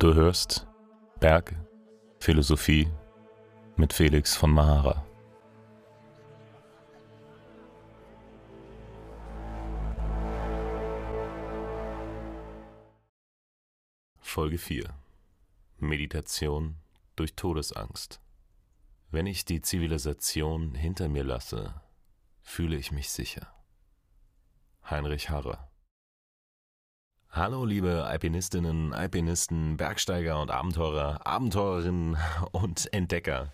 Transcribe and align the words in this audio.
Du 0.00 0.14
hörst 0.14 0.64
Berge, 1.18 1.56
Philosophie 2.20 2.88
mit 3.76 3.92
Felix 3.92 4.36
von 4.36 4.52
Mahara. 4.52 5.04
Folge 14.20 14.58
4 14.58 14.88
Meditation 15.78 16.76
durch 17.16 17.34
Todesangst. 17.34 18.20
Wenn 19.10 19.26
ich 19.26 19.46
die 19.46 19.62
Zivilisation 19.62 20.76
hinter 20.76 21.08
mir 21.08 21.24
lasse, 21.24 21.74
fühle 22.40 22.76
ich 22.76 22.92
mich 22.92 23.10
sicher. 23.10 23.52
Heinrich 24.88 25.28
Harrer 25.28 25.67
Hallo 27.30 27.66
liebe 27.66 28.06
Alpinistinnen, 28.06 28.94
Alpinisten, 28.94 29.76
Bergsteiger 29.76 30.40
und 30.40 30.50
Abenteurer, 30.50 31.26
Abenteurerinnen 31.26 32.16
und 32.52 32.92
Entdecker. 32.92 33.52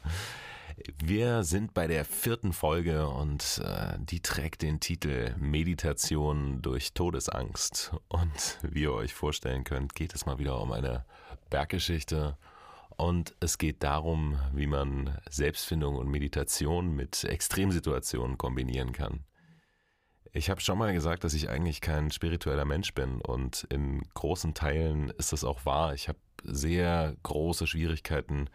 Wir 1.02 1.42
sind 1.42 1.74
bei 1.74 1.88
der 1.88 2.04
vierten 2.04 2.52
Folge 2.52 3.08
und 3.08 3.60
äh, 3.64 3.98
die 3.98 4.20
trägt 4.20 4.62
den 4.62 4.78
Titel 4.78 5.34
Meditation 5.38 6.62
durch 6.62 6.94
Todesangst. 6.94 7.92
Und 8.08 8.58
wie 8.62 8.82
ihr 8.82 8.92
euch 8.92 9.12
vorstellen 9.12 9.64
könnt, 9.64 9.96
geht 9.96 10.14
es 10.14 10.24
mal 10.24 10.38
wieder 10.38 10.60
um 10.60 10.70
eine 10.70 11.04
Berggeschichte 11.50 12.38
und 12.96 13.34
es 13.40 13.58
geht 13.58 13.82
darum, 13.82 14.38
wie 14.52 14.68
man 14.68 15.18
Selbstfindung 15.28 15.96
und 15.96 16.08
Meditation 16.08 16.94
mit 16.94 17.24
Extremsituationen 17.24 18.38
kombinieren 18.38 18.92
kann. 18.92 19.24
Ich 20.36 20.50
habe 20.50 20.60
schon 20.60 20.78
mal 20.78 20.92
gesagt, 20.92 21.22
dass 21.22 21.32
ich 21.32 21.48
eigentlich 21.48 21.80
kein 21.80 22.10
spiritueller 22.10 22.64
Mensch 22.64 22.92
bin 22.92 23.20
und 23.20 23.68
in 23.70 24.02
großen 24.14 24.52
Teilen 24.52 25.10
ist 25.10 25.32
das 25.32 25.44
auch 25.44 25.64
wahr. 25.64 25.94
Ich 25.94 26.08
habe 26.08 26.18
sehr 26.42 27.14
große 27.22 27.68
Schwierigkeiten, 27.68 28.50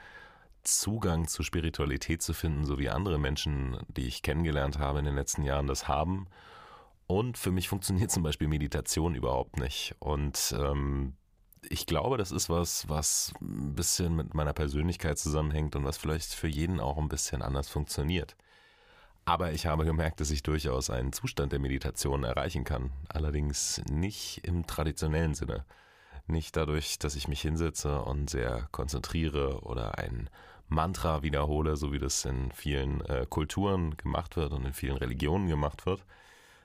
Zugang 0.64 1.30
zu 1.30 1.42
Spiritualität 1.42 2.22
zu 2.22 2.34
finden, 2.34 2.66
so 2.66 2.80
wie 2.80 2.90
andere 2.90 3.18
Menschen, 3.18 3.78
die 3.88 4.08
ich 4.08 4.24
kennengelernt 4.24 4.78
habe 4.78 5.00
in 5.00 5.06
den 5.06 5.16
letzten 5.16 5.44
Jahren, 5.44 5.68
das 5.68 5.88
haben. 5.88 6.28
Und 7.08 7.38
für 7.38 7.52
mich 7.52 7.70
funktioniert 7.70 8.12
zum 8.12 8.24
Beispiel 8.24 8.50
Meditation 8.50 9.16
überhaupt 9.16 9.58
nicht. 9.58 9.96
Und 10.00 10.54
ähm, 10.60 11.14
ich 11.70 11.86
glaube, 11.86 12.18
das 12.18 12.34
ist 12.34 12.50
was, 12.50 12.90
was 12.90 13.32
ein 13.40 13.74
bisschen 13.74 14.18
mit 14.18 14.34
meiner 14.34 14.54
Persönlichkeit 14.54 15.18
zusammenhängt 15.18 15.78
und 15.78 15.86
was 15.86 15.98
vielleicht 15.98 16.34
für 16.34 16.50
jeden 16.50 16.82
auch 16.82 16.98
ein 16.98 17.08
bisschen 17.08 17.42
anders 17.42 17.70
funktioniert. 17.70 18.36
Aber 19.30 19.52
ich 19.52 19.68
habe 19.68 19.86
gemerkt, 19.86 20.22
dass 20.22 20.32
ich 20.32 20.42
durchaus 20.42 20.90
einen 20.90 21.14
Zustand 21.14 21.52
der 21.52 21.60
Meditation 21.60 22.24
erreichen 22.24 22.64
kann. 22.64 22.90
Allerdings 23.10 23.80
nicht 23.88 24.42
im 24.44 24.66
traditionellen 24.66 25.36
Sinne. 25.36 25.66
Nicht 26.26 26.58
dadurch, 26.58 26.98
dass 26.98 27.16
ich 27.16 27.28
mich 27.28 27.40
hinsetze 27.40 28.02
und 28.02 28.28
sehr 28.28 28.68
konzentriere 28.72 29.62
oder 29.62 30.00
ein 30.00 30.32
Mantra 30.68 31.22
wiederhole, 31.22 31.76
so 31.76 31.94
wie 31.94 32.00
das 32.00 32.26
in 32.26 32.52
vielen 32.54 33.02
äh, 33.02 33.28
Kulturen 33.30 33.96
gemacht 33.98 34.36
wird 34.36 34.52
und 34.52 34.66
in 34.66 34.74
vielen 34.74 34.98
Religionen 34.98 35.48
gemacht 35.48 35.86
wird. 35.86 36.04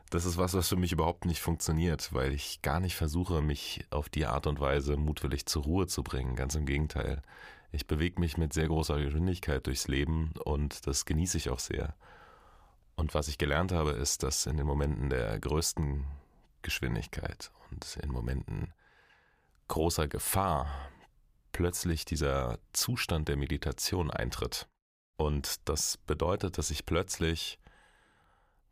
Das 0.09 0.25
ist 0.25 0.39
was, 0.39 0.55
was 0.55 0.71
für 0.71 0.77
mich 0.77 0.93
überhaupt 0.93 1.27
nicht 1.27 1.43
funktioniert, 1.43 2.15
weil 2.15 2.33
ich 2.33 2.63
gar 2.63 2.81
nicht 2.81 2.97
versuche, 2.97 3.43
mich 3.43 3.85
auf 3.91 4.09
die 4.09 4.25
Art 4.25 4.47
und 4.47 4.59
Weise 4.59 4.97
mutwillig 4.97 5.45
zur 5.45 5.65
Ruhe 5.65 5.87
zu 5.87 6.03
bringen. 6.03 6.35
Ganz 6.35 6.55
im 6.55 6.65
Gegenteil. 6.65 7.21
Ich 7.73 7.87
bewege 7.87 8.19
mich 8.23 8.39
mit 8.39 8.55
sehr 8.55 8.69
großer 8.69 8.99
Geschwindigkeit 8.99 9.67
durchs 9.67 9.87
Leben 9.87 10.33
und 10.47 10.87
das 10.87 11.05
genieße 11.05 11.37
ich 11.37 11.51
auch 11.51 11.59
sehr. 11.59 11.95
Und 12.97 13.15
was 13.15 13.29
ich 13.29 13.39
gelernt 13.39 13.73
habe, 13.73 13.93
ist, 13.93 14.23
dass 14.23 14.47
in 14.47 14.57
den 14.57 14.67
Momenten 14.67 15.11
der 15.11 15.39
größten 15.39 16.05
Geschwindigkeit 16.63 17.51
und 17.71 17.97
in 18.03 18.11
Momenten 18.11 18.73
großer 19.69 20.09
Gefahr 20.09 20.69
plötzlich 21.53 22.05
dieser 22.05 22.59
Zustand 22.73 23.29
der 23.29 23.37
Meditation 23.37 24.11
eintritt. 24.11 24.69
Und 25.17 25.69
das 25.69 25.97
bedeutet, 25.97 26.59
dass 26.59 26.71
ich 26.71 26.87
plötzlich 26.87 27.59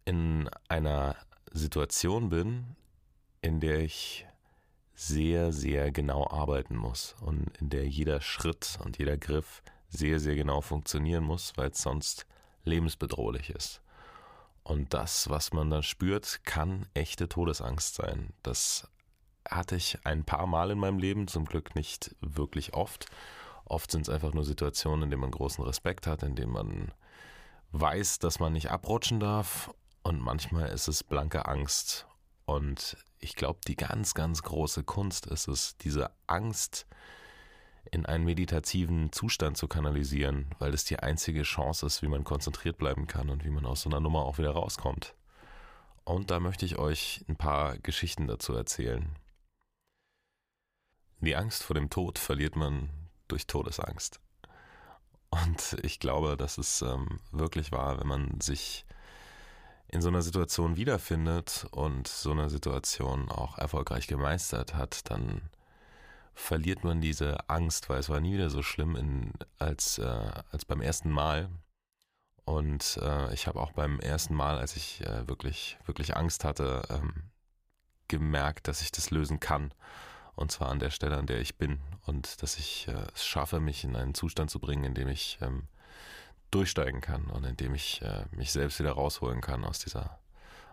in 0.05 0.49
einer 0.69 1.17
Situation 1.53 2.31
bin, 2.31 2.77
in 3.41 3.61
der 3.61 3.81
ich 3.81 4.27
sehr, 4.95 5.53
sehr 5.53 5.91
genau 5.91 6.29
arbeiten 6.29 6.77
muss 6.77 7.15
und 7.21 7.57
in 7.59 7.71
der 7.71 7.89
jeder 7.89 8.21
Schritt 8.21 8.79
und 8.85 8.99
jeder 8.99 9.17
Griff 9.17 9.63
sehr, 9.89 10.21
sehr 10.21 10.35
genau 10.35 10.61
funktionieren 10.61 11.25
muss, 11.25 11.53
weil 11.57 11.71
es 11.71 11.83
sonst 11.83 12.27
lebensbedrohlich 12.65 13.51
ist. 13.51 13.83
Und 14.65 14.95
das, 14.95 15.29
was 15.29 15.53
man 15.53 15.71
da 15.71 15.83
spürt, 15.83 16.45
kann 16.45 16.87
echte 16.95 17.29
Todesangst 17.29 17.95
sein. 17.95 18.33
Das 18.43 18.89
hatte 19.49 19.77
ich 19.77 19.99
ein 20.05 20.25
paar 20.25 20.47
Mal 20.47 20.71
in 20.71 20.79
meinem 20.79 20.99
Leben, 20.99 21.27
zum 21.27 21.45
Glück 21.45 21.75
nicht 21.75 22.15
wirklich 22.21 22.75
oft. 22.75 23.07
Oft 23.65 23.91
sind 23.91 24.03
es 24.03 24.09
einfach 24.09 24.35
nur 24.35 24.45
Situationen, 24.45 25.05
in 25.05 25.11
denen 25.11 25.23
man 25.23 25.31
großen 25.31 25.65
Respekt 25.65 26.07
hat, 26.07 26.23
in 26.23 26.37
denen 26.37 26.53
man 26.53 26.93
weiß, 27.73 28.19
dass 28.19 28.39
man 28.39 28.53
nicht 28.53 28.71
abrutschen 28.71 29.19
darf. 29.19 29.73
Und 30.03 30.21
manchmal 30.21 30.69
ist 30.69 30.89
es 30.89 31.03
blanke 31.03 31.47
Angst. 31.47 32.07
Und 32.45 32.97
ich 33.19 33.35
glaube, 33.35 33.61
die 33.67 33.77
ganz, 33.77 34.15
ganz 34.15 34.43
große 34.43 34.85
Kunst 34.85 35.27
ist 35.27 35.49
es, 35.49 35.77
diese 35.79 36.11
Angst 36.27 36.87
in 37.93 38.07
einen 38.07 38.25
meditativen 38.25 39.13
Zustand 39.13 39.59
zu 39.59 39.69
kanalisieren, 39.69 40.47
weil 40.59 40.73
es 40.73 40.85
die 40.85 40.99
einzige 40.99 41.43
Chance 41.43 41.87
ist, 41.87 42.03
wie 42.03 42.09
man 42.09 42.25
konzentriert 42.25 42.79
bleiben 42.79 43.07
kann 43.07 43.29
und 43.29 43.45
wie 43.45 43.51
man 43.51 43.67
aus 43.67 43.83
so 43.83 43.91
einer 43.91 44.01
Nummer 44.01 44.25
auch 44.25 44.39
wieder 44.39 44.51
rauskommt. 44.51 45.15
Und 46.05 46.31
da 46.31 46.41
möchte 46.41 46.65
ich 46.65 46.79
euch 46.79 47.23
ein 47.29 47.37
paar 47.37 47.79
Geschichten 47.79 48.27
dazu 48.27 48.55
erzählen. 48.55 49.15
Die 51.21 51.37
Angst 51.37 51.63
vor 51.63 51.75
dem 51.75 51.91
Tod 51.91 52.19
verliert 52.19 52.57
man 52.57 52.89
durch 53.29 53.47
Todesangst. 53.47 54.21
Und 55.29 55.77
ich 55.83 56.01
glaube, 56.01 56.37
das 56.37 56.59
ist 56.59 56.83
ähm, 56.83 57.21
wirklich 57.31 57.73
wahr, 57.73 58.01
wenn 58.01 58.09
man 58.09 58.41
sich 58.41 58.87
in 59.89 60.01
so 60.01 60.09
einer 60.09 60.23
Situation 60.23 60.77
wiederfindet 60.77 61.67
und 61.71 62.09
so 62.09 62.33
eine 62.33 62.49
Situation 62.49 63.31
auch 63.31 63.59
erfolgreich 63.59 64.07
gemeistert 64.07 64.75
hat, 64.75 65.11
dann 65.11 65.43
verliert 66.35 66.85
man 66.85 67.01
diese 67.01 67.49
Angst, 67.49 67.89
weil 67.89 68.01
es 68.01 68.09
war 68.09 68.21
nie 68.21 68.35
wieder 68.35 68.51
so 68.51 68.63
schlimm 68.63 68.97
in, 68.97 69.33
als, 69.59 69.99
äh, 69.99 70.31
als 70.51 70.65
beim 70.65 70.81
ersten 70.81 71.11
Mal. 71.11 71.49
Und 72.45 72.99
äh, 73.03 73.33
ich 73.33 73.47
habe 73.47 73.61
auch 73.61 73.73
beim 73.73 74.01
ersten 74.01 74.35
Mal, 74.35 74.59
als 74.59 74.77
ich 74.77 75.01
äh, 75.03 75.29
wirklich, 75.29 75.79
wirklich 75.85 76.17
Angst 76.17 76.45
hatte, 76.45 76.83
ähm, 76.91 77.31
gemerkt, 78.09 78.69
dass 78.69 78.83
ich 78.83 78.91
das 78.91 79.11
lösen 79.11 79.41
kann. 79.41 79.73
Und 80.35 80.51
zwar 80.51 80.71
an 80.71 80.79
der 80.79 80.91
Stelle, 80.91 81.17
an 81.17 81.27
der 81.27 81.41
ich 81.41 81.57
bin. 81.57 81.81
Und 82.07 82.43
dass 82.43 82.59
ich 82.59 82.89
äh, 82.89 83.07
es 83.15 83.25
schaffe, 83.25 83.61
mich 83.61 83.85
in 83.85 83.95
einen 83.95 84.15
Zustand 84.15 84.51
zu 84.51 84.59
bringen, 84.59 84.85
in 84.85 84.95
dem 84.95 85.09
ich 85.09 85.39
ähm, 85.41 85.69
durchsteigen 86.51 87.01
kann 87.01 87.27
und 87.27 87.45
in 87.45 87.57
dem 87.57 87.75
ich 87.75 88.03
äh, 88.03 88.25
mich 88.33 88.53
selbst 88.53 88.79
wieder 88.79 88.93
rausholen 88.93 89.41
kann 89.41 89.65
aus 89.65 89.79
dieser, 89.79 90.19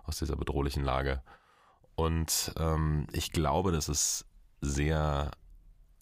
aus 0.03 0.17
dieser 0.17 0.35
bedrohlichen 0.35 0.83
Lage. 0.83 1.21
Und 1.95 2.53
ähm, 2.57 3.07
ich 3.11 3.31
glaube, 3.31 3.71
dass 3.71 3.89
es 3.89 4.25
sehr 4.61 5.31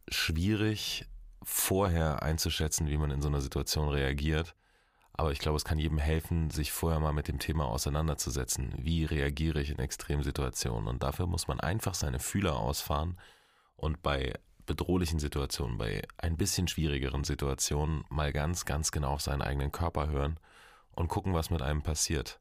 schwierig, 0.09 1.06
vorher 1.44 2.23
einzuschätzen, 2.23 2.88
wie 2.88 2.97
man 2.97 3.12
in 3.12 3.22
so 3.22 3.28
einer 3.28 3.41
Situation 3.41 3.90
reagiert. 3.90 4.56
Aber 5.13 5.31
ich 5.31 5.40
glaube, 5.40 5.57
es 5.57 5.66
kann 5.66 5.79
jedem 5.79 5.97
helfen, 5.97 6.51
sich 6.51 6.72
vorher 6.72 7.00
mal 7.00 7.13
mit 7.13 7.28
dem 7.28 7.40
Thema 7.40 7.66
auseinanderzusetzen. 7.66 8.73
Wie 8.78 9.06
reagiere 9.06 9.62
ich 9.62 9.72
in 9.72 9.79
Extremsituationen? 9.79 10.88
Und 10.88 11.01
dafür 11.01 11.25
muss 11.25 11.47
man 11.47 11.59
einfach 11.59 11.96
seine 11.96 12.19
Fühler 12.19 12.57
ausfahren 12.57 13.17
und 13.75 14.03
bei 14.03 14.34
bedrohlichen 14.67 15.17
Situationen, 15.17 15.78
bei 15.78 16.03
ein 16.17 16.38
bisschen 16.38 16.67
schwierigeren 16.67 17.23
Situationen 17.23 18.03
mal 18.09 18.31
ganz, 18.31 18.66
ganz 18.66 18.91
genau 18.91 19.13
auf 19.13 19.22
seinen 19.22 19.41
eigenen 19.41 19.72
Körper 19.72 20.07
hören 20.09 20.40
und 20.91 21.07
gucken, 21.07 21.34
was 21.34 21.50
mit 21.50 21.62
einem 21.62 21.81
passiert. 21.81 22.40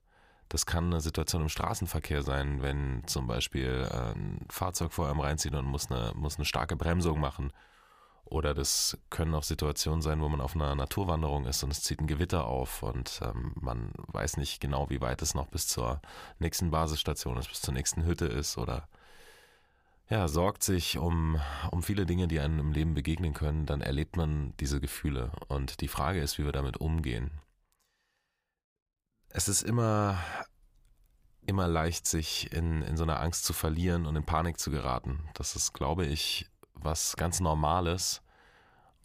Das 0.49 0.67
kann 0.67 0.87
eine 0.87 1.01
Situation 1.01 1.43
im 1.43 1.49
Straßenverkehr 1.49 2.23
sein, 2.23 2.63
wenn 2.63 3.03
zum 3.07 3.27
Beispiel 3.27 3.89
äh, 3.91 4.13
ein 4.13 4.47
Fahrzeug 4.49 4.93
vor 4.93 5.09
einem 5.09 5.21
reinzieht 5.21 5.55
und 5.55 5.65
muss 5.65 5.91
eine, 5.91 6.13
muss 6.15 6.37
eine 6.37 6.45
starke 6.45 6.77
Bremsung 6.77 7.19
machen. 7.19 7.53
Oder 8.25 8.55
das 8.55 8.99
können 9.09 9.35
auch 9.35 9.45
Situationen 9.45 10.03
sein, 10.03 10.21
wo 10.21 10.29
man 10.29 10.41
auf 10.41 10.57
einer 10.57 10.75
Naturwanderung 10.75 11.47
ist 11.47 11.63
und 11.63 11.71
es 11.71 11.83
zieht 11.83 12.01
ein 12.01 12.09
Gewitter 12.09 12.47
auf 12.47 12.83
und 12.83 13.21
ähm, 13.23 13.53
man 13.61 13.93
weiß 14.09 14.37
nicht 14.37 14.61
genau, 14.61 14.91
wie 14.91 15.01
weit 15.01 15.23
es 15.23 15.35
noch 15.35 15.47
bis 15.47 15.69
zur 15.69 16.01
nächsten 16.41 16.73
Basisstation 16.73 17.37
ist, 17.37 17.49
bis 17.49 17.61
zur 17.61 17.73
nächsten 17.73 18.05
Hütte 18.05 18.27
ist 18.27 18.59
oder 18.59 18.89
ja, 20.09 20.27
sorgt 20.27 20.65
sich 20.65 20.99
um, 20.99 21.41
um 21.71 21.83
viele 21.83 22.05
Dinge, 22.07 22.27
die 22.29 22.41
einem 22.41 22.59
im 22.59 22.73
Leben 22.73 22.95
begegnen 22.95 23.33
können, 23.33 23.67
dann 23.67 23.81
erlebt 23.81 24.17
man 24.17 24.55
diese 24.61 24.81
Gefühle. 24.81 25.33
Und 25.49 25.81
die 25.81 25.89
Frage 25.89 26.21
ist, 26.21 26.39
wie 26.39 26.45
wir 26.45 26.53
damit 26.53 26.77
umgehen 26.77 27.31
es 29.37 29.49
ist 29.49 29.63
immer, 29.63 30.19
immer 31.45 31.69
leicht, 31.69 32.07
sich 32.07 32.51
in, 32.55 32.81
in 32.81 32.97
so 32.97 33.03
einer 33.03 33.21
Angst 33.21 33.45
zu 33.45 33.53
verlieren 33.53 34.07
und 34.07 34.17
in 34.17 34.25
Panik 34.25 34.59
zu 34.59 34.71
geraten. 34.71 35.29
Das 35.35 35.57
ist, 35.57 35.75
glaube 35.75 36.07
ich, 36.07 36.47
was 36.73 37.17
ganz 37.17 37.41
Normales. 37.41 38.23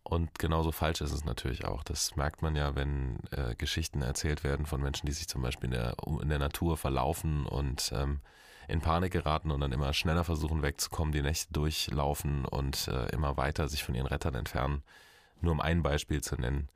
Und 0.04 0.40
genauso 0.40 0.72
falsch 0.72 1.02
ist 1.02 1.12
es 1.12 1.26
natürlich 1.26 1.66
auch. 1.66 1.84
Das 1.84 2.16
merkt 2.16 2.44
man 2.44 2.56
ja, 2.56 2.76
wenn 2.76 3.20
äh, 3.32 3.56
Geschichten 3.56 4.02
erzählt 4.02 4.46
werden 4.46 4.66
von 4.66 4.82
Menschen, 4.82 5.06
die 5.06 5.12
sich 5.12 5.28
zum 5.28 5.42
Beispiel 5.42 5.66
in 5.66 5.72
der, 5.72 5.98
in 6.22 6.30
der 6.30 6.40
Natur 6.40 6.78
verlaufen 6.78 7.46
und 7.46 7.92
ähm, 7.94 8.22
in 8.70 8.80
Panik 8.80 9.12
geraten 9.12 9.52
und 9.52 9.60
dann 9.60 9.74
immer 9.74 9.94
schneller 9.94 10.24
versuchen 10.24 10.62
wegzukommen, 10.62 11.12
die 11.12 11.22
Nächte 11.22 11.52
durchlaufen 11.52 12.46
und 12.46 12.88
äh, 12.88 13.10
immer 13.10 13.36
weiter 13.36 13.68
sich 13.68 13.84
von 13.84 13.96
ihren 13.96 14.08
Rettern 14.08 14.36
entfernen. 14.36 14.82
Nur 15.42 15.52
um 15.52 15.60
ein 15.60 15.84
Beispiel 15.84 16.22
zu 16.22 16.36
nennen. 16.36 16.70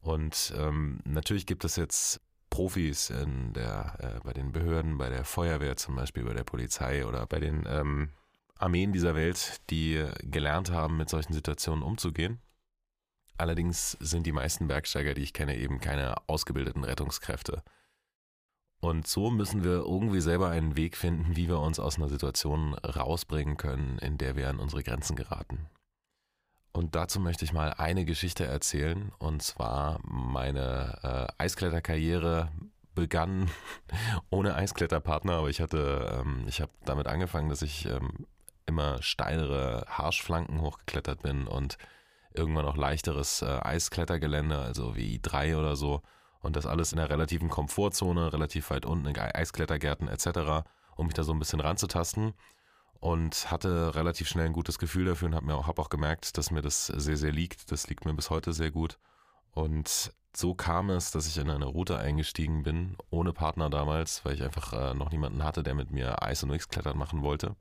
Und 0.00 0.54
ähm, 0.56 1.00
natürlich 1.04 1.44
gibt 1.44 1.66
es 1.66 1.76
jetzt 1.76 2.22
Profis 2.50 3.10
in 3.10 3.52
der, 3.52 3.94
äh, 3.98 4.20
bei 4.24 4.32
den 4.32 4.52
Behörden, 4.52 4.98
bei 4.98 5.08
der 5.08 5.24
Feuerwehr 5.24 5.76
zum 5.76 5.96
Beispiel, 5.96 6.24
bei 6.24 6.34
der 6.34 6.44
Polizei 6.44 7.06
oder 7.06 7.26
bei 7.26 7.40
den 7.40 7.64
ähm, 7.66 8.10
Armeen 8.58 8.92
dieser 8.92 9.14
Welt, 9.14 9.60
die 9.70 10.04
gelernt 10.22 10.70
haben, 10.70 10.96
mit 10.96 11.08
solchen 11.08 11.32
Situationen 11.32 11.82
umzugehen. 11.82 12.40
Allerdings 13.36 13.92
sind 14.00 14.26
die 14.26 14.32
meisten 14.32 14.66
Bergsteiger, 14.66 15.14
die 15.14 15.22
ich 15.22 15.32
kenne, 15.32 15.56
eben 15.56 15.80
keine 15.80 16.16
ausgebildeten 16.26 16.82
Rettungskräfte. 16.82 17.62
Und 18.80 19.06
so 19.06 19.30
müssen 19.30 19.64
wir 19.64 19.78
irgendwie 19.78 20.20
selber 20.20 20.50
einen 20.50 20.76
Weg 20.76 20.96
finden, 20.96 21.36
wie 21.36 21.48
wir 21.48 21.60
uns 21.60 21.78
aus 21.78 21.96
einer 21.96 22.08
Situation 22.08 22.74
rausbringen 22.74 23.56
können, 23.56 23.98
in 23.98 24.18
der 24.18 24.36
wir 24.36 24.48
an 24.48 24.58
unsere 24.58 24.82
Grenzen 24.82 25.16
geraten. 25.16 25.68
Und 26.72 26.94
dazu 26.94 27.20
möchte 27.20 27.44
ich 27.44 27.52
mal 27.52 27.72
eine 27.72 28.04
Geschichte 28.04 28.44
erzählen. 28.44 29.12
Und 29.18 29.42
zwar 29.42 30.00
meine 30.04 30.98
äh, 31.02 31.42
Eiskletterkarriere 31.42 32.50
begann 32.94 33.50
ohne 34.30 34.54
Eiskletterpartner, 34.54 35.34
aber 35.34 35.48
ich 35.48 35.60
hatte, 35.60 36.20
ähm, 36.20 36.44
ich 36.46 36.60
habe 36.60 36.72
damit 36.84 37.06
angefangen, 37.06 37.48
dass 37.48 37.62
ich 37.62 37.86
ähm, 37.86 38.26
immer 38.66 39.02
steilere 39.02 39.84
Harschflanken 39.88 40.60
hochgeklettert 40.60 41.22
bin 41.22 41.46
und 41.46 41.78
irgendwann 42.34 42.66
auch 42.66 42.76
leichteres 42.76 43.42
äh, 43.42 43.46
Eisklettergelände, 43.46 44.58
also 44.58 44.94
wie 44.94 45.18
drei 45.20 45.56
oder 45.56 45.76
so. 45.76 46.02
Und 46.40 46.54
das 46.54 46.66
alles 46.66 46.92
in 46.92 46.98
einer 46.98 47.10
relativen 47.10 47.48
Komfortzone, 47.48 48.32
relativ 48.32 48.70
weit 48.70 48.86
unten 48.86 49.06
in 49.06 49.18
Eisklettergärten 49.18 50.08
etc., 50.08 50.64
um 50.96 51.06
mich 51.06 51.14
da 51.14 51.24
so 51.24 51.32
ein 51.32 51.38
bisschen 51.38 51.60
ranzutasten 51.60 52.34
und 53.00 53.50
hatte 53.50 53.94
relativ 53.94 54.28
schnell 54.28 54.46
ein 54.46 54.52
gutes 54.52 54.78
Gefühl 54.78 55.04
dafür 55.04 55.28
und 55.28 55.34
habe 55.34 55.54
auch, 55.54 55.66
hab 55.66 55.78
auch 55.78 55.88
gemerkt, 55.88 56.36
dass 56.36 56.50
mir 56.50 56.62
das 56.62 56.86
sehr, 56.86 57.16
sehr 57.16 57.32
liegt. 57.32 57.70
Das 57.70 57.88
liegt 57.88 58.04
mir 58.04 58.14
bis 58.14 58.30
heute 58.30 58.52
sehr 58.52 58.70
gut. 58.70 58.98
Und 59.52 60.12
so 60.36 60.54
kam 60.54 60.90
es, 60.90 61.10
dass 61.10 61.26
ich 61.26 61.38
in 61.38 61.50
eine 61.50 61.66
Route 61.66 61.98
eingestiegen 61.98 62.62
bin, 62.62 62.96
ohne 63.10 63.32
Partner 63.32 63.70
damals, 63.70 64.24
weil 64.24 64.34
ich 64.34 64.42
einfach 64.42 64.72
äh, 64.72 64.94
noch 64.94 65.10
niemanden 65.10 65.42
hatte, 65.44 65.62
der 65.62 65.74
mit 65.74 65.90
mir 65.90 66.22
Eis- 66.22 66.42
und 66.42 66.52
X-Klettern 66.52 66.98
machen 66.98 67.22
wollte. 67.22 67.56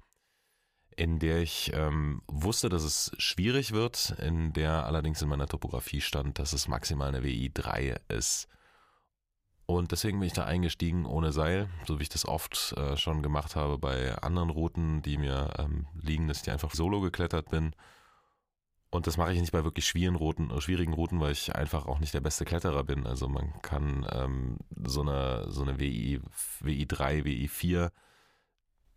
In 0.96 1.20
der 1.20 1.42
ich 1.42 1.72
ähm, 1.74 2.24
wusste, 2.28 2.70
dass 2.70 2.84
es 2.84 3.12
schwierig 3.20 3.72
wird, 3.72 4.16
in 4.20 4.54
der 4.54 4.86
allerdings 4.86 5.22
in 5.22 5.30
meiner 5.30 5.48
Topografie 5.48 6.02
stand, 6.02 6.40
dass 6.40 6.54
es 6.54 6.68
maximal 6.68 7.10
eine 7.10 7.24
WI 7.24 7.52
3 7.54 7.98
ist. 8.08 8.48
Und 9.70 9.92
deswegen 9.92 10.20
bin 10.20 10.28
ich 10.28 10.34
da 10.34 10.46
eingestiegen 10.46 11.06
ohne 11.06 11.34
Seil, 11.34 11.70
so 11.86 12.00
wie 12.00 12.04
ich 12.04 12.10
das 12.10 12.26
oft 12.26 12.74
äh, 12.78 12.96
schon 12.96 13.22
gemacht 13.22 13.58
habe 13.58 13.78
bei 13.78 14.16
anderen 14.16 14.50
Routen, 14.50 15.02
die 15.02 15.18
mir 15.18 15.54
ähm, 15.60 15.88
liegen, 16.02 16.30
dass 16.30 16.42
ich 16.42 16.50
einfach 16.50 16.74
solo 16.74 17.02
geklettert 17.02 17.50
bin. 17.50 17.76
Und 18.90 19.08
das 19.08 19.18
mache 19.18 19.34
ich 19.34 19.42
nicht 19.42 19.52
bei 19.52 19.66
wirklich 19.66 19.86
schwierigen 19.86 20.16
Routen, 20.16 20.52
äh, 20.52 20.62
schwierigen 20.62 20.94
Routen, 20.94 21.20
weil 21.20 21.34
ich 21.34 21.54
einfach 21.54 21.86
auch 21.86 22.00
nicht 22.00 22.14
der 22.14 22.22
beste 22.22 22.46
Kletterer 22.46 22.86
bin. 22.86 23.06
Also 23.06 23.28
man 23.28 23.62
kann 23.62 24.08
ähm, 24.10 24.58
so 24.86 25.02
eine, 25.02 25.52
so 25.52 25.64
eine 25.64 25.78
WI, 25.78 26.22
WI 26.62 26.88
3, 26.88 27.26
WI 27.26 27.50
4 27.50 27.92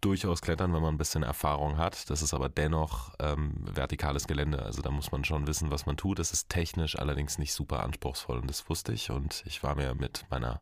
durchaus 0.00 0.41
klettern, 0.41 0.73
wenn 0.73 0.82
man 0.82 0.94
ein 0.94 0.99
bisschen 0.99 1.23
Erfahrung 1.23 1.76
hat. 1.76 2.08
Das 2.11 2.23
ist 2.23 2.35
aber 2.35 2.49
dennoch 2.49 3.12
ähm, 3.19 3.55
vertikales 3.61 4.26
Gelände. 4.26 4.62
Also 4.62 4.82
da 4.82 4.91
muss 4.91 5.12
man 5.12 5.25
schon 5.25 5.47
wissen, 5.47 5.70
was 5.70 5.87
man 5.87 5.97
tut. 5.97 6.19
Es 6.19 6.32
ist 6.32 6.49
technisch 6.49 6.99
allerdings 6.99 7.38
nicht 7.38 7.52
super 7.52 7.82
anspruchsvoll 7.82 8.38
und 8.38 8.49
das 8.49 8.69
wusste 8.69 8.93
ich 8.93 9.11
und 9.11 9.43
ich 9.47 9.62
war 9.62 9.75
mir 9.75 9.94
mit 9.94 10.25
meiner 10.31 10.61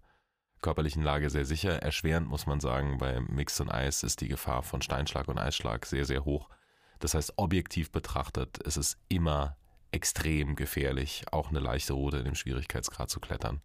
körperlichen 0.61 1.02
Lage 1.02 1.31
sehr 1.31 1.44
sicher. 1.44 1.82
Erschwerend 1.82 2.29
muss 2.29 2.46
man 2.46 2.61
sagen, 2.61 2.99
bei 2.99 3.20
Mix 3.20 3.61
und 3.61 3.70
Eis 3.70 4.02
ist 4.02 4.20
die 4.20 4.29
Gefahr 4.29 4.62
von 4.62 4.82
Steinschlag 4.82 5.29
und 5.29 5.38
Eisschlag 5.38 5.87
sehr, 5.87 6.05
sehr 6.05 6.25
hoch. 6.25 6.49
Das 6.99 7.14
heißt, 7.14 7.35
objektiv 7.37 7.93
betrachtet 7.93 8.58
ist 8.58 8.76
es 8.76 8.99
immer 9.08 9.56
extrem 9.93 10.56
gefährlich, 10.56 11.25
auch 11.31 11.50
eine 11.50 11.61
leichte 11.61 11.93
Route 11.93 12.19
in 12.19 12.25
dem 12.25 12.35
Schwierigkeitsgrad 12.35 13.08
zu 13.08 13.20
klettern. 13.20 13.62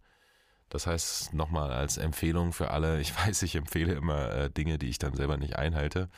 Das 0.73 0.87
heißt, 0.87 1.35
nochmal 1.35 1.71
als 1.71 1.97
Empfehlung 1.97 2.51
für 2.51 2.71
alle, 2.71 2.99
ich 2.99 3.15
weiß, 3.25 3.43
ich 3.43 3.55
empfehle 3.55 3.93
immer 3.93 4.31
äh, 4.31 4.49
Dinge, 4.49 4.79
die 4.79 4.89
ich 4.89 4.97
dann 4.97 5.15
selber 5.15 5.37
nicht 5.37 5.55
einhalte, 5.55 6.09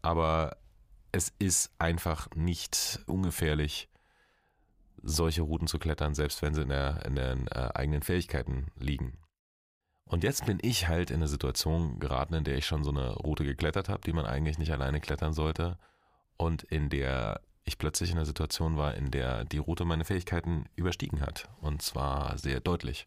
aber 0.00 0.56
es 1.12 1.30
ist 1.38 1.70
einfach 1.78 2.28
nicht 2.34 3.00
ungefährlich, 3.06 3.90
solche 5.02 5.42
Routen 5.42 5.66
zu 5.66 5.78
klettern, 5.78 6.14
selbst 6.14 6.40
wenn 6.40 6.54
sie 6.54 6.62
in, 6.62 6.70
der, 6.70 7.04
in 7.04 7.16
den 7.16 7.48
äh, 7.48 7.68
eigenen 7.74 8.02
Fähigkeiten 8.02 8.68
liegen. 8.78 9.18
Und 10.06 10.24
jetzt 10.24 10.46
bin 10.46 10.58
ich 10.62 10.88
halt 10.88 11.10
in 11.10 11.16
eine 11.16 11.28
Situation 11.28 12.00
geraten, 12.00 12.32
in 12.32 12.44
der 12.44 12.56
ich 12.56 12.64
schon 12.64 12.84
so 12.84 12.90
eine 12.90 13.12
Route 13.12 13.44
geklettert 13.44 13.90
habe, 13.90 14.00
die 14.06 14.14
man 14.14 14.24
eigentlich 14.24 14.58
nicht 14.58 14.72
alleine 14.72 15.00
klettern 15.00 15.34
sollte 15.34 15.76
und 16.38 16.62
in 16.62 16.88
der 16.88 17.42
ich 17.64 17.76
plötzlich 17.76 18.10
in 18.10 18.16
einer 18.16 18.24
Situation 18.24 18.78
war, 18.78 18.94
in 18.94 19.10
der 19.10 19.44
die 19.44 19.58
Route 19.58 19.84
meine 19.84 20.06
Fähigkeiten 20.06 20.64
überstiegen 20.76 21.20
hat. 21.20 21.50
Und 21.60 21.82
zwar 21.82 22.38
sehr 22.38 22.60
deutlich. 22.60 23.06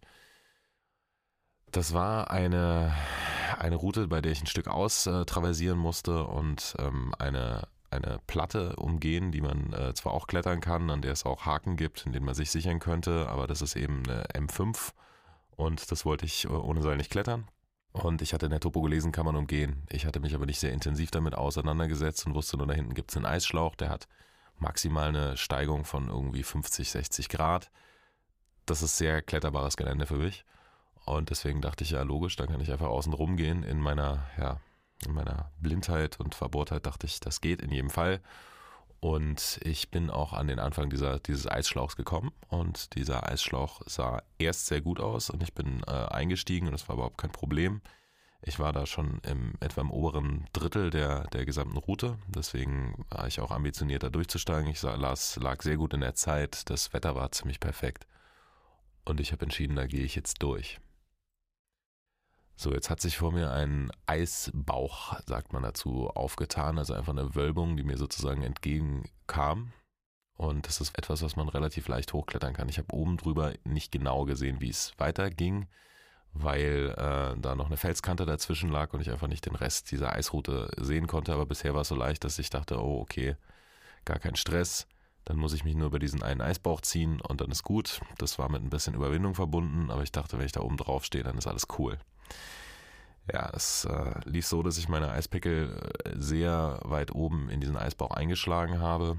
Das 1.72 1.94
war 1.94 2.32
eine, 2.32 2.96
eine 3.58 3.76
Route, 3.76 4.08
bei 4.08 4.22
der 4.22 4.32
ich 4.32 4.42
ein 4.42 4.48
Stück 4.48 4.68
aus 4.68 5.08
äh, 5.08 5.26
traversieren 5.26 5.78
musste 5.78 6.24
und 6.26 6.76
ähm, 6.80 7.14
eine, 7.20 7.68
eine 7.92 8.20
Platte 8.28 8.76
umgehen, 8.78 9.32
die 9.32 9.42
man 9.42 9.74
äh, 9.74 9.94
zwar 9.94 10.14
auch 10.14 10.28
klettern 10.28 10.62
kann, 10.62 10.90
an 10.90 11.02
der 11.02 11.12
es 11.12 11.26
auch 11.26 11.46
Haken 11.46 11.76
gibt, 11.76 12.06
in 12.06 12.14
denen 12.14 12.26
man 12.26 12.36
sich 12.36 12.52
sichern 12.52 12.80
könnte, 12.80 13.28
aber 13.30 13.48
das 13.48 13.62
ist 13.62 13.76
eben 13.76 14.04
eine 14.08 14.26
M5 14.30 14.92
und 15.56 15.92
das 15.92 16.06
wollte 16.06 16.26
ich 16.26 16.46
äh, 16.46 16.50
ohne 16.50 16.82
Seil 16.82 16.98
nicht 16.98 17.12
klettern. 17.12 17.48
Und 17.92 18.22
ich 18.22 18.34
hatte 18.34 18.48
in 18.48 18.52
der 18.52 18.60
Topo 18.60 18.82
gelesen, 18.82 19.14
kann 19.14 19.26
man 19.26 19.38
umgehen. 19.38 19.84
Ich 19.90 20.06
hatte 20.06 20.20
mich 20.20 20.36
aber 20.36 20.46
nicht 20.46 20.60
sehr 20.60 20.74
intensiv 20.74 21.12
damit 21.12 21.34
auseinandergesetzt 21.34 22.26
und 22.26 22.36
wusste 22.36 22.58
nur, 22.58 22.68
da 22.68 22.74
hinten 22.74 22.94
gibt 22.94 23.12
es 23.12 23.16
einen 23.16 23.26
Eisschlauch, 23.26 23.76
der 23.76 23.90
hat 23.90 24.10
maximal 24.58 25.08
eine 25.08 25.38
Steigung 25.38 25.86
von 25.86 26.10
irgendwie 26.10 26.44
50, 26.44 26.92
60 26.92 27.30
Grad. 27.30 27.72
Das 28.66 28.82
ist 28.82 28.98
sehr 28.98 29.22
kletterbares 29.22 29.78
Gelände 29.78 30.06
für 30.06 30.18
mich. 30.18 30.44
Und 31.06 31.30
deswegen 31.30 31.62
dachte 31.62 31.84
ich, 31.84 31.92
ja, 31.92 32.02
logisch, 32.02 32.36
dann 32.36 32.48
kann 32.48 32.62
ich 32.62 32.72
einfach 32.72 32.88
außen 32.88 33.14
rumgehen. 33.14 33.64
In 33.64 33.80
meiner, 33.80 34.26
ja, 34.38 34.60
in 35.06 35.14
meiner 35.14 35.52
Blindheit 35.60 36.20
und 36.20 36.36
Verbohrtheit 36.36 36.86
dachte 36.86 37.06
ich, 37.06 37.20
das 37.20 37.42
geht 37.42 37.62
in 37.62 37.72
jedem 37.72 37.90
Fall. 37.90 38.22
Und 39.00 39.60
ich 39.64 39.92
bin 39.92 40.10
auch 40.10 40.34
an 40.34 40.48
den 40.48 40.60
Anfang 40.60 40.90
dieser, 40.90 41.20
dieses 41.20 41.48
Eisschlauchs 41.48 41.96
gekommen 41.96 42.32
und 42.48 42.96
dieser 42.96 43.30
Eisschlauch 43.30 43.82
sah 43.86 44.24
erst 44.40 44.66
sehr 44.66 44.82
gut 44.82 45.00
aus 45.00 45.30
und 45.30 45.44
ich 45.44 45.54
bin 45.54 45.84
äh, 45.86 45.92
eingestiegen 45.92 46.68
und 46.68 46.74
es 46.74 46.90
war 46.90 46.96
überhaupt 46.96 47.20
kein 47.20 47.32
Problem. 47.32 47.82
Ich 48.42 48.58
war 48.58 48.74
da 48.74 48.88
schon 48.88 49.20
im, 49.24 49.54
etwa 49.60 49.82
im 49.82 49.92
oberen 49.92 50.48
Drittel 50.54 50.90
der, 50.90 51.28
der 51.28 51.46
gesamten 51.46 51.78
Route, 51.78 52.18
deswegen 52.28 53.06
war 53.10 53.28
ich 53.28 53.40
auch 53.42 53.52
ambitioniert, 53.52 54.02
da 54.02 54.10
durchzusteigen. 54.10 54.72
Ich 54.72 54.80
sah, 54.80 54.96
las, 54.96 55.36
lag 55.36 55.62
sehr 55.62 55.78
gut 55.78 55.94
in 55.94 56.02
der 56.02 56.16
Zeit, 56.16 56.68
das 56.70 56.92
Wetter 56.94 57.14
war 57.16 57.32
ziemlich 57.32 57.60
perfekt 57.60 58.08
und 59.04 59.20
ich 59.20 59.32
habe 59.32 59.44
entschieden, 59.44 59.76
da 59.76 59.86
gehe 59.86 60.04
ich 60.04 60.16
jetzt 60.16 60.42
durch. 60.42 60.80
So, 62.58 62.72
jetzt 62.72 62.90
hat 62.90 63.02
sich 63.02 63.18
vor 63.18 63.34
mir 63.34 63.52
ein 63.52 63.92
Eisbauch, 64.06 65.20
sagt 65.26 65.52
man 65.52 65.64
dazu, 65.64 66.10
aufgetan, 66.10 66.78
also 66.78 66.94
einfach 66.94 67.12
eine 67.12 67.36
Wölbung, 67.36 67.76
die 67.76 67.84
mir 67.84 67.98
sozusagen 67.98 68.44
entgegenkam. 68.44 69.74
Und 70.38 70.68
das 70.68 70.80
ist 70.80 70.98
etwas, 70.98 71.22
was 71.22 71.36
man 71.36 71.50
relativ 71.50 71.88
leicht 71.88 72.14
hochklettern 72.14 72.54
kann. 72.54 72.70
Ich 72.70 72.78
habe 72.78 72.94
oben 72.94 73.18
drüber 73.18 73.54
nicht 73.66 73.92
genau 73.92 74.24
gesehen, 74.26 74.62
wie 74.62 74.70
es 74.70 74.94
weiterging, 74.98 75.68
weil 76.34 76.94
äh, 76.98 77.40
da 77.40 77.56
noch 77.56 77.68
eine 77.68 77.78
Felskante 77.78 78.26
dazwischen 78.26 78.70
lag 78.70 78.94
und 78.94 79.02
ich 79.02 79.12
einfach 79.12 79.28
nicht 79.28 79.46
den 79.46 79.56
Rest 79.56 79.92
dieser 79.92 80.14
Eisroute 80.14 80.72
sehen 80.78 81.08
konnte. 81.08 81.34
Aber 81.34 81.46
bisher 81.46 81.74
war 81.74 81.82
es 81.82 81.90
so 81.90 81.96
leicht, 81.96 82.24
dass 82.24 82.40
ich 82.40 82.50
dachte, 82.50 82.82
oh, 82.82 83.02
okay, 83.02 83.36
gar 84.06 84.20
kein 84.20 84.36
Stress. 84.36 84.88
Dann 85.26 85.38
muss 85.38 85.54
ich 85.54 85.64
mich 85.64 85.76
nur 85.76 85.88
über 85.88 86.00
diesen 86.00 86.24
einen 86.24 86.42
Eisbauch 86.42 86.82
ziehen 86.82 87.20
und 87.20 87.42
dann 87.42 87.52
ist 87.52 87.64
gut. 87.64 88.02
Das 88.18 88.38
war 88.40 88.50
mit 88.50 88.62
ein 88.62 88.70
bisschen 88.70 88.94
Überwindung 88.94 89.36
verbunden, 89.36 89.92
aber 89.92 90.04
ich 90.04 90.12
dachte, 90.12 90.38
wenn 90.38 90.46
ich 90.46 90.52
da 90.52 90.62
oben 90.62 90.78
drauf 90.78 91.04
stehe, 91.04 91.24
dann 91.24 91.38
ist 91.38 91.48
alles 91.48 91.68
cool. 91.80 91.98
Ja, 93.32 93.50
es 93.54 93.86
äh, 93.86 94.20
lief 94.26 94.46
so, 94.46 94.62
dass 94.62 94.78
ich 94.78 94.88
meine 94.88 95.10
Eispickel 95.10 95.82
äh, 96.04 96.12
sehr 96.16 96.80
weit 96.84 97.14
oben 97.14 97.50
in 97.50 97.60
diesen 97.60 97.76
Eisbauch 97.78 98.12
eingeschlagen 98.12 98.80
habe, 98.80 99.18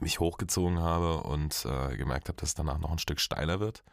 mich 0.00 0.20
hochgezogen 0.20 0.80
habe 0.80 1.22
und 1.22 1.64
äh, 1.64 1.96
gemerkt 1.96 2.28
habe, 2.28 2.36
dass 2.36 2.50
es 2.50 2.54
danach 2.54 2.78
noch 2.78 2.90
ein 2.90 2.98
Stück 2.98 3.20
steiler 3.20 3.58
wird. 3.60 3.84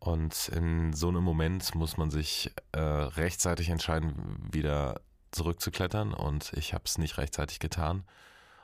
Und 0.00 0.48
in 0.48 0.92
so 0.92 1.08
einem 1.08 1.22
Moment 1.22 1.76
muss 1.76 1.96
man 1.96 2.10
sich 2.10 2.50
äh, 2.72 2.80
rechtzeitig 2.80 3.68
entscheiden, 3.68 4.48
wieder 4.50 5.00
zurückzuklettern. 5.30 6.12
Und 6.12 6.52
ich 6.54 6.74
habe 6.74 6.84
es 6.86 6.98
nicht 6.98 7.18
rechtzeitig 7.18 7.60
getan 7.60 8.04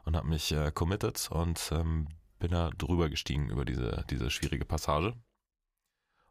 und 0.05 0.17
habe 0.17 0.27
mich 0.27 0.51
äh, 0.51 0.73
committed 0.73 1.31
und 1.31 1.71
ähm, 1.71 2.09
bin 2.41 2.51
da 2.51 2.71
drüber 2.71 3.09
gestiegen 3.09 3.51
über 3.51 3.65
diese, 3.65 4.05
diese 4.11 4.31
schwierige 4.31 4.65
Passage 4.65 5.15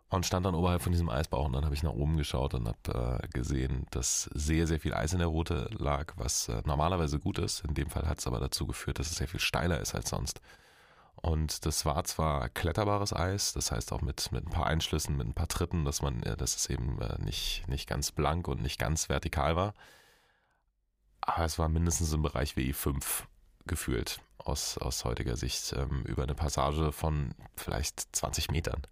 und 0.09 0.25
stand 0.25 0.45
dann 0.45 0.55
oberhalb 0.55 0.81
von 0.81 0.91
diesem 0.91 1.09
Eisbauch 1.09 1.45
und 1.45 1.53
dann 1.53 1.65
habe 1.65 1.75
ich 1.75 1.83
nach 1.83 1.91
oben 1.91 2.17
geschaut 2.17 2.53
und 2.53 2.67
habe 2.67 3.19
äh, 3.23 3.27
gesehen, 3.29 3.85
dass 3.91 4.23
sehr, 4.33 4.65
sehr 4.65 4.79
viel 4.79 4.93
Eis 4.93 5.13
in 5.13 5.19
der 5.19 5.27
Route 5.27 5.69
lag, 5.77 6.13
was 6.15 6.47
äh, 6.47 6.61
normalerweise 6.65 7.19
gut 7.19 7.39
ist. 7.39 7.65
In 7.65 7.73
dem 7.73 7.89
Fall 7.89 8.07
hat 8.07 8.19
es 8.19 8.27
aber 8.27 8.39
dazu 8.39 8.65
geführt, 8.65 8.99
dass 8.99 9.11
es 9.11 9.17
sehr 9.17 9.27
viel 9.27 9.41
steiler 9.41 9.81
ist 9.81 9.95
als 9.95 10.09
sonst. 10.09 10.39
Und 11.17 11.65
das 11.65 11.85
war 11.85 12.03
zwar 12.05 12.47
kletterbares 12.49 13.11
Eis, 13.11 13.51
das 13.51 13.71
heißt 13.71 13.91
auch 13.91 14.01
mit, 14.01 14.31
mit 14.31 14.45
ein 14.45 14.51
paar 14.51 14.67
Einschlüssen, 14.67 15.17
mit 15.17 15.27
ein 15.27 15.33
paar 15.33 15.47
Tritten, 15.47 15.83
dass 15.83 16.01
man, 16.01 16.23
äh, 16.23 16.37
dass 16.37 16.55
es 16.55 16.69
eben 16.69 17.01
äh, 17.01 17.21
nicht, 17.21 17.67
nicht 17.67 17.89
ganz 17.89 18.11
blank 18.11 18.47
und 18.47 18.61
nicht 18.61 18.79
ganz 18.79 19.09
vertikal 19.09 19.55
war. 19.57 19.73
aber 21.21 21.43
es 21.45 21.59
war 21.59 21.67
mindestens 21.67 22.13
im 22.13 22.21
Bereich 22.21 22.53
WI5 22.53 23.23
gefühlt 23.65 24.21
aus, 24.37 24.77
aus 24.77 25.03
heutiger 25.03 25.35
Sicht 25.35 25.73
ähm, 25.73 26.03
über 26.05 26.23
eine 26.23 26.35
Passage 26.35 26.93
von 26.93 27.33
vielleicht 27.57 28.15
20 28.15 28.51
Metern. 28.51 28.83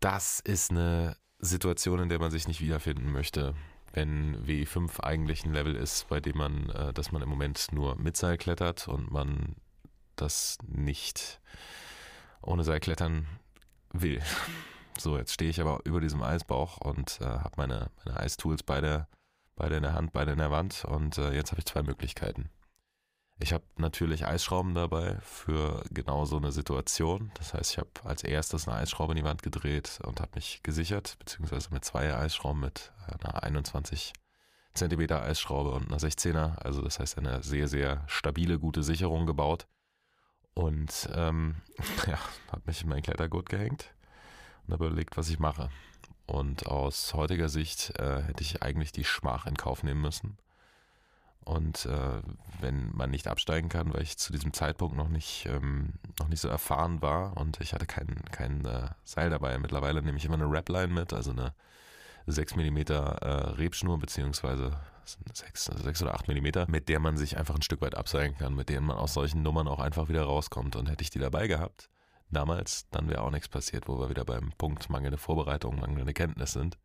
Das 0.00 0.40
ist 0.40 0.70
eine 0.70 1.16
Situation, 1.38 2.00
in 2.00 2.08
der 2.08 2.18
man 2.18 2.30
sich 2.30 2.48
nicht 2.48 2.60
wiederfinden 2.60 3.12
möchte, 3.12 3.54
wenn 3.92 4.46
W5 4.46 5.00
eigentlich 5.00 5.44
ein 5.44 5.52
Level 5.52 5.76
ist, 5.76 6.08
bei 6.08 6.20
dem 6.20 6.38
man, 6.38 6.70
äh, 6.70 6.92
dass 6.94 7.12
man 7.12 7.22
im 7.22 7.28
Moment 7.28 7.68
nur 7.72 7.96
mit 7.96 8.16
Seil 8.16 8.38
klettert 8.38 8.88
und 8.88 9.10
man 9.10 9.56
das 10.16 10.58
nicht 10.66 11.40
ohne 12.42 12.64
Seil 12.64 12.80
klettern 12.80 13.26
will. 13.92 14.20
So, 14.98 15.16
jetzt 15.16 15.32
stehe 15.32 15.48
ich 15.48 15.62
aber 15.62 15.80
über 15.84 15.98
diesem 15.98 16.22
Eisbauch 16.22 16.76
und 16.76 17.20
äh, 17.22 17.24
habe 17.24 17.52
meine, 17.56 17.90
meine 18.04 18.20
Eistools 18.20 18.62
beide, 18.62 19.06
beide 19.56 19.76
in 19.76 19.82
der 19.82 19.94
Hand, 19.94 20.12
beide 20.12 20.32
in 20.32 20.38
der 20.38 20.50
Wand 20.50 20.84
und 20.84 21.16
äh, 21.16 21.32
jetzt 21.32 21.52
habe 21.52 21.60
ich 21.60 21.64
zwei 21.64 21.82
Möglichkeiten. 21.82 22.50
Ich 23.42 23.54
habe 23.54 23.64
natürlich 23.78 24.26
Eisschrauben 24.26 24.74
dabei 24.74 25.16
für 25.22 25.82
genau 25.90 26.26
so 26.26 26.36
eine 26.36 26.52
Situation. 26.52 27.32
Das 27.34 27.54
heißt, 27.54 27.72
ich 27.72 27.78
habe 27.78 27.88
als 28.04 28.22
erstes 28.22 28.68
eine 28.68 28.76
Eisschraube 28.76 29.14
in 29.14 29.16
die 29.16 29.24
Wand 29.24 29.42
gedreht 29.42 29.98
und 30.04 30.20
habe 30.20 30.32
mich 30.34 30.62
gesichert, 30.62 31.16
beziehungsweise 31.18 31.72
mit 31.72 31.82
zwei 31.82 32.14
Eisschrauben 32.14 32.60
mit 32.60 32.92
einer 33.08 33.42
21 33.42 34.12
Zentimeter 34.74 35.22
Eisschraube 35.22 35.70
und 35.70 35.88
einer 35.88 35.98
16er. 35.98 36.58
Also 36.58 36.82
das 36.82 37.00
heißt 37.00 37.16
eine 37.16 37.42
sehr, 37.42 37.66
sehr 37.66 38.04
stabile, 38.08 38.58
gute 38.58 38.82
Sicherung 38.82 39.24
gebaut. 39.24 39.66
Und 40.52 41.08
ähm, 41.14 41.56
ja, 42.06 42.18
habe 42.52 42.62
mich 42.66 42.82
in 42.82 42.90
meinen 42.90 43.02
Klettergurt 43.02 43.48
gehängt 43.48 43.94
und 44.66 44.74
habe 44.74 44.86
überlegt, 44.88 45.16
was 45.16 45.30
ich 45.30 45.38
mache. 45.38 45.70
Und 46.26 46.66
aus 46.66 47.14
heutiger 47.14 47.48
Sicht 47.48 47.98
äh, 47.98 48.22
hätte 48.22 48.42
ich 48.42 48.62
eigentlich 48.62 48.92
die 48.92 49.04
Schmach 49.04 49.46
in 49.46 49.56
Kauf 49.56 49.82
nehmen 49.82 50.02
müssen 50.02 50.36
und 51.44 51.86
äh, 51.86 52.22
wenn 52.60 52.94
man 52.94 53.10
nicht 53.10 53.26
absteigen 53.26 53.68
kann, 53.68 53.92
weil 53.92 54.02
ich 54.02 54.18
zu 54.18 54.32
diesem 54.32 54.52
Zeitpunkt 54.52 54.96
noch 54.96 55.08
nicht, 55.08 55.46
ähm, 55.46 55.94
noch 56.18 56.28
nicht 56.28 56.40
so 56.40 56.48
erfahren 56.48 57.02
war 57.02 57.36
und 57.36 57.60
ich 57.60 57.72
hatte 57.72 57.86
kein, 57.86 58.22
kein 58.30 58.64
äh, 58.64 58.88
Seil 59.04 59.30
dabei. 59.30 59.58
Mittlerweile 59.58 60.02
nehme 60.02 60.18
ich 60.18 60.24
immer 60.24 60.34
eine 60.34 60.50
Rapline 60.50 60.88
mit, 60.88 61.12
also 61.12 61.30
eine 61.30 61.54
6 62.26 62.56
mm 62.56 62.76
äh, 62.76 62.94
Rebschnur, 63.24 63.98
beziehungsweise 63.98 64.78
6, 65.32 65.64
6 65.64 66.02
oder 66.02 66.14
8 66.14 66.28
mm, 66.28 66.70
mit 66.70 66.88
der 66.88 67.00
man 67.00 67.16
sich 67.16 67.36
einfach 67.36 67.54
ein 67.54 67.62
Stück 67.62 67.80
weit 67.80 67.96
abseilen 67.96 68.36
kann, 68.36 68.54
mit 68.54 68.68
denen 68.68 68.86
man 68.86 68.96
aus 68.96 69.14
solchen 69.14 69.42
Nummern 69.42 69.68
auch 69.68 69.80
einfach 69.80 70.08
wieder 70.08 70.22
rauskommt. 70.22 70.76
Und 70.76 70.88
hätte 70.88 71.02
ich 71.02 71.10
die 71.10 71.18
dabei 71.18 71.48
gehabt, 71.48 71.88
damals, 72.30 72.88
dann 72.90 73.08
wäre 73.08 73.22
auch 73.22 73.30
nichts 73.30 73.48
passiert, 73.48 73.88
wo 73.88 73.98
wir 73.98 74.10
wieder 74.10 74.24
beim 74.24 74.52
Punkt 74.58 74.90
mangelnde 74.90 75.18
Vorbereitung, 75.18 75.80
mangelnde 75.80 76.12
Kenntnis 76.12 76.52
sind. 76.52 76.78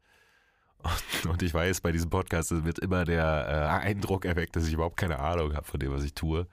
Und 1.28 1.42
ich 1.42 1.54
weiß, 1.54 1.82
bei 1.82 1.92
diesem 1.92 2.10
Podcast 2.10 2.52
wird 2.66 2.80
immer 2.80 3.06
der 3.06 3.80
äh, 3.82 3.88
Eindruck 3.88 4.26
erweckt, 4.26 4.56
dass 4.56 4.68
ich 4.68 4.74
überhaupt 4.74 4.98
keine 4.98 5.20
Ahnung 5.20 5.56
habe 5.56 5.66
von 5.66 5.80
dem, 5.80 5.92
was 5.92 6.04
ich 6.04 6.14
tue. 6.14 6.48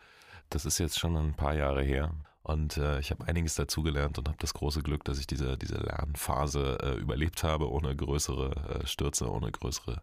Das 0.51 0.65
ist 0.65 0.79
jetzt 0.79 0.99
schon 0.99 1.17
ein 1.17 1.35
paar 1.35 1.55
Jahre 1.55 1.83
her. 1.83 2.13
Und 2.43 2.77
äh, 2.77 2.99
ich 2.99 3.11
habe 3.11 3.27
einiges 3.27 3.55
dazugelernt 3.55 4.19
und 4.19 4.29
habe 4.29 4.39
das 4.41 4.55
große 4.55 4.83
Glück, 4.83 5.05
dass 5.05 5.19
ich 5.19 5.27
diese, 5.27 5.57
diese 5.57 5.77
Lernphase 5.77 6.79
äh, 6.83 6.95
überlebt 6.95 7.45
habe, 7.45 7.71
ohne 7.71 7.95
größere 7.95 8.81
äh, 8.83 8.87
Stürze, 8.87 9.31
ohne 9.31 9.53
größere 9.53 10.03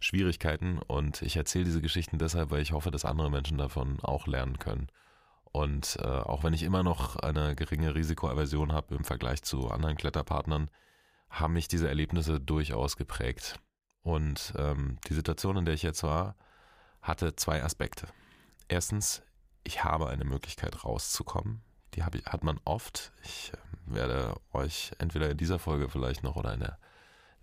Schwierigkeiten. 0.00 0.78
Und 0.78 1.22
ich 1.22 1.36
erzähle 1.36 1.64
diese 1.64 1.82
Geschichten 1.82 2.18
deshalb, 2.18 2.50
weil 2.50 2.62
ich 2.62 2.72
hoffe, 2.72 2.90
dass 2.90 3.04
andere 3.04 3.30
Menschen 3.30 3.58
davon 3.58 3.98
auch 4.00 4.26
lernen 4.26 4.58
können. 4.58 4.88
Und 5.52 5.98
äh, 6.00 6.06
auch 6.06 6.44
wenn 6.44 6.54
ich 6.54 6.62
immer 6.62 6.82
noch 6.82 7.16
eine 7.16 7.54
geringe 7.54 7.94
Risikoaversion 7.94 8.72
habe 8.72 8.94
im 8.94 9.04
Vergleich 9.04 9.42
zu 9.42 9.70
anderen 9.70 9.96
Kletterpartnern, 9.96 10.70
haben 11.40 11.54
mich 11.54 11.68
diese 11.68 11.88
Erlebnisse 11.88 12.40
durchaus 12.40 12.96
geprägt. 12.96 13.58
Und 14.02 14.54
ähm, 14.56 14.98
die 15.08 15.14
Situation, 15.14 15.56
in 15.56 15.64
der 15.64 15.74
ich 15.74 15.82
jetzt 15.82 16.02
war, 16.02 16.36
hatte 17.02 17.36
zwei 17.36 17.62
Aspekte. 17.62 18.06
Erstens, 18.68 19.22
ich 19.64 19.84
habe 19.84 20.08
eine 20.08 20.24
Möglichkeit 20.24 20.84
rauszukommen. 20.84 21.62
Die 21.94 22.04
hab, 22.04 22.14
hat 22.26 22.44
man 22.44 22.60
oft. 22.64 23.12
Ich 23.24 23.52
äh, 23.52 23.56
werde 23.86 24.34
euch 24.52 24.92
entweder 24.98 25.30
in 25.30 25.36
dieser 25.36 25.58
Folge 25.58 25.88
vielleicht 25.88 26.22
noch 26.22 26.36
oder 26.36 26.54
in 26.54 26.60
der 26.60 26.78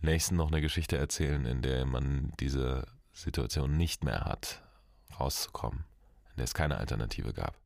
nächsten 0.02 0.36
noch 0.36 0.52
eine 0.52 0.62
Geschichte 0.62 0.98
erzählen, 0.98 1.46
in 1.46 1.62
der 1.62 1.86
man 1.86 2.34
diese 2.40 2.88
Situation 3.14 3.78
nicht 3.78 4.04
mehr 4.04 4.22
hat, 4.22 4.64
rauszukommen, 5.20 5.86
in 6.32 6.38
der 6.38 6.46
es 6.46 6.54
keine 6.54 6.78
Alternative 6.78 7.34
gab. 7.34 7.58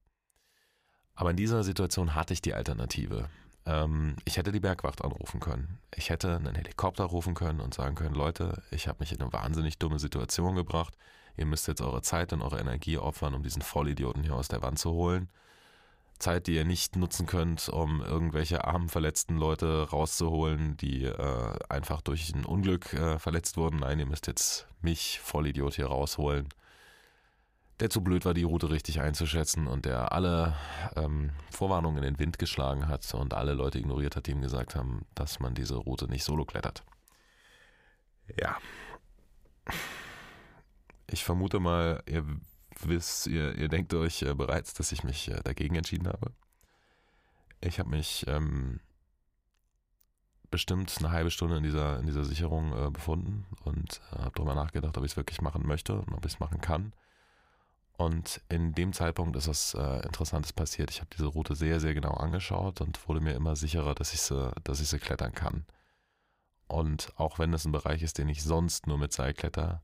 Aber 1.16 1.32
in 1.32 1.38
dieser 1.38 1.64
Situation 1.64 2.14
hatte 2.14 2.34
ich 2.34 2.42
die 2.42 2.54
Alternative. 2.54 3.30
Ähm, 3.68 4.16
ich 4.26 4.38
hätte 4.38 4.52
die 4.52 4.62
Bergwacht 4.62 5.04
anrufen 5.04 5.40
können. 5.40 5.80
Ich 5.94 6.10
hätte 6.10 6.38
einen 6.38 6.56
Helikopter 6.56 7.04
rufen 7.04 7.36
können 7.36 7.60
und 7.60 7.74
sagen 7.74 7.96
können, 7.96 8.16
Leute, 8.16 8.64
ich 8.72 8.88
habe 8.88 9.00
mich 9.02 9.12
in 9.12 9.22
eine 9.22 9.34
wahnsinnig 9.34 9.78
dumme 9.78 10.00
Situation 10.00 10.56
gebracht. 10.56 10.96
Ihr 11.36 11.46
müsst 11.46 11.68
jetzt 11.68 11.82
eure 11.82 12.02
Zeit 12.02 12.34
und 12.34 12.42
eure 12.42 12.60
Energie 12.60 12.98
opfern, 12.98 13.36
um 13.36 13.44
diesen 13.44 13.62
Vollidioten 13.62 14.24
hier 14.24 14.36
aus 14.36 14.48
der 14.48 14.62
Wand 14.62 14.80
zu 14.80 14.92
holen. 14.92 15.30
Zeit, 16.18 16.48
die 16.48 16.56
ihr 16.56 16.66
nicht 16.66 16.96
nutzen 16.96 17.28
könnt, 17.28 17.70
um 17.70 18.02
irgendwelche 18.02 18.66
armen, 18.66 18.90
verletzten 18.90 19.38
Leute 19.38 19.90
rauszuholen, 19.92 20.76
die 20.78 21.04
äh, 21.04 21.60
einfach 21.70 22.02
durch 22.02 22.34
ein 22.34 22.46
Unglück 22.46 22.94
äh, 22.94 23.20
verletzt 23.20 23.58
wurden. 23.58 23.82
Nein, 23.82 24.00
ihr 24.00 24.08
müsst 24.08 24.26
jetzt 24.26 24.66
mich, 24.82 25.20
Vollidiot, 25.20 25.76
hier 25.76 25.88
rausholen 25.88 26.48
der 27.80 27.90
zu 27.90 28.04
blöd 28.04 28.26
war, 28.26 28.34
die 28.34 28.44
Route 28.44 28.72
richtig 28.72 29.02
einzuschätzen 29.02 29.68
und 29.68 29.86
der 29.86 30.12
alle 30.12 30.56
ähm, 30.96 31.32
Vorwarnungen 31.52 31.98
in 31.98 32.14
den 32.14 32.20
Wind 32.20 32.40
geschlagen 32.40 32.88
hat 32.88 33.14
und 33.14 33.34
alle 33.34 33.54
Leute 33.54 33.78
ignoriert 33.78 34.16
hat, 34.16 34.28
die 34.28 34.32
ihm 34.32 34.42
gesagt 34.42 34.76
haben, 34.76 35.06
dass 35.14 35.40
man 35.40 35.54
diese 35.54 35.76
Route 35.76 36.08
nicht 36.08 36.24
solo 36.24 36.46
klettert. 36.46 36.84
Ja. 38.40 38.58
Ich 41.10 41.24
vermute 41.24 41.60
mal, 41.60 42.02
ihr 42.08 42.26
wisst, 42.82 43.28
ihr, 43.28 43.56
ihr 43.56 43.70
denkt 43.70 43.94
euch 43.94 44.24
äh, 44.24 44.34
bereits, 44.34 44.74
dass 44.74 44.92
ich 44.92 45.04
mich 45.04 45.30
äh, 45.30 45.42
dagegen 45.44 45.76
entschieden 45.76 46.08
habe. 46.08 46.34
Ich 47.62 47.80
habe 47.80 47.90
mich 47.90 48.26
ähm, 48.28 48.80
bestimmt 50.50 50.94
eine 51.00 51.12
halbe 51.12 51.32
Stunde 51.32 51.58
in 51.58 51.64
dieser, 51.64 52.00
in 52.00 52.06
dieser 52.06 52.24
Sicherung 52.24 52.74
äh, 52.74 52.90
befunden 52.90 53.46
und 53.64 54.02
äh, 54.12 54.20
habe 54.20 54.32
darüber 54.36 54.56
nachgedacht, 54.56 54.98
ob 54.98 55.06
ich 55.06 55.12
es 55.12 55.18
wirklich 55.18 55.42
machen 55.42 55.66
möchte 55.66 55.94
und 55.94 56.14
ob 56.14 56.26
ich 56.26 56.34
es 56.34 56.40
machen 56.40 56.62
kann. 56.62 56.94
Und 57.98 58.42
in 58.48 58.74
dem 58.74 58.94
Zeitpunkt 58.94 59.36
ist 59.36 59.48
was 59.48 59.74
äh, 59.74 60.06
Interessantes 60.06 60.54
passiert. 60.54 60.92
Ich 60.92 61.00
habe 61.00 61.10
diese 61.12 61.26
Route 61.26 61.56
sehr, 61.56 61.80
sehr 61.80 61.96
genau 61.96 62.14
angeschaut 62.14 62.80
und 62.80 63.08
wurde 63.08 63.22
mir 63.22 63.34
immer 63.34 63.56
sicherer, 63.56 63.96
dass 63.96 64.14
ich 64.14 64.22
sie, 64.22 64.52
dass 64.64 64.80
ich 64.80 64.88
sie 64.88 65.00
klettern 65.00 65.34
kann. 65.34 65.66
Und 66.68 67.12
auch 67.16 67.40
wenn 67.40 67.54
es 67.54 67.66
ein 67.66 67.72
Bereich 67.72 68.04
ist, 68.04 68.20
den 68.20 68.30
ich 68.30 68.44
sonst 68.44 68.86
nur 68.86 69.00
mit 69.00 69.14
Seil 69.14 69.34
kletter, 69.34 69.82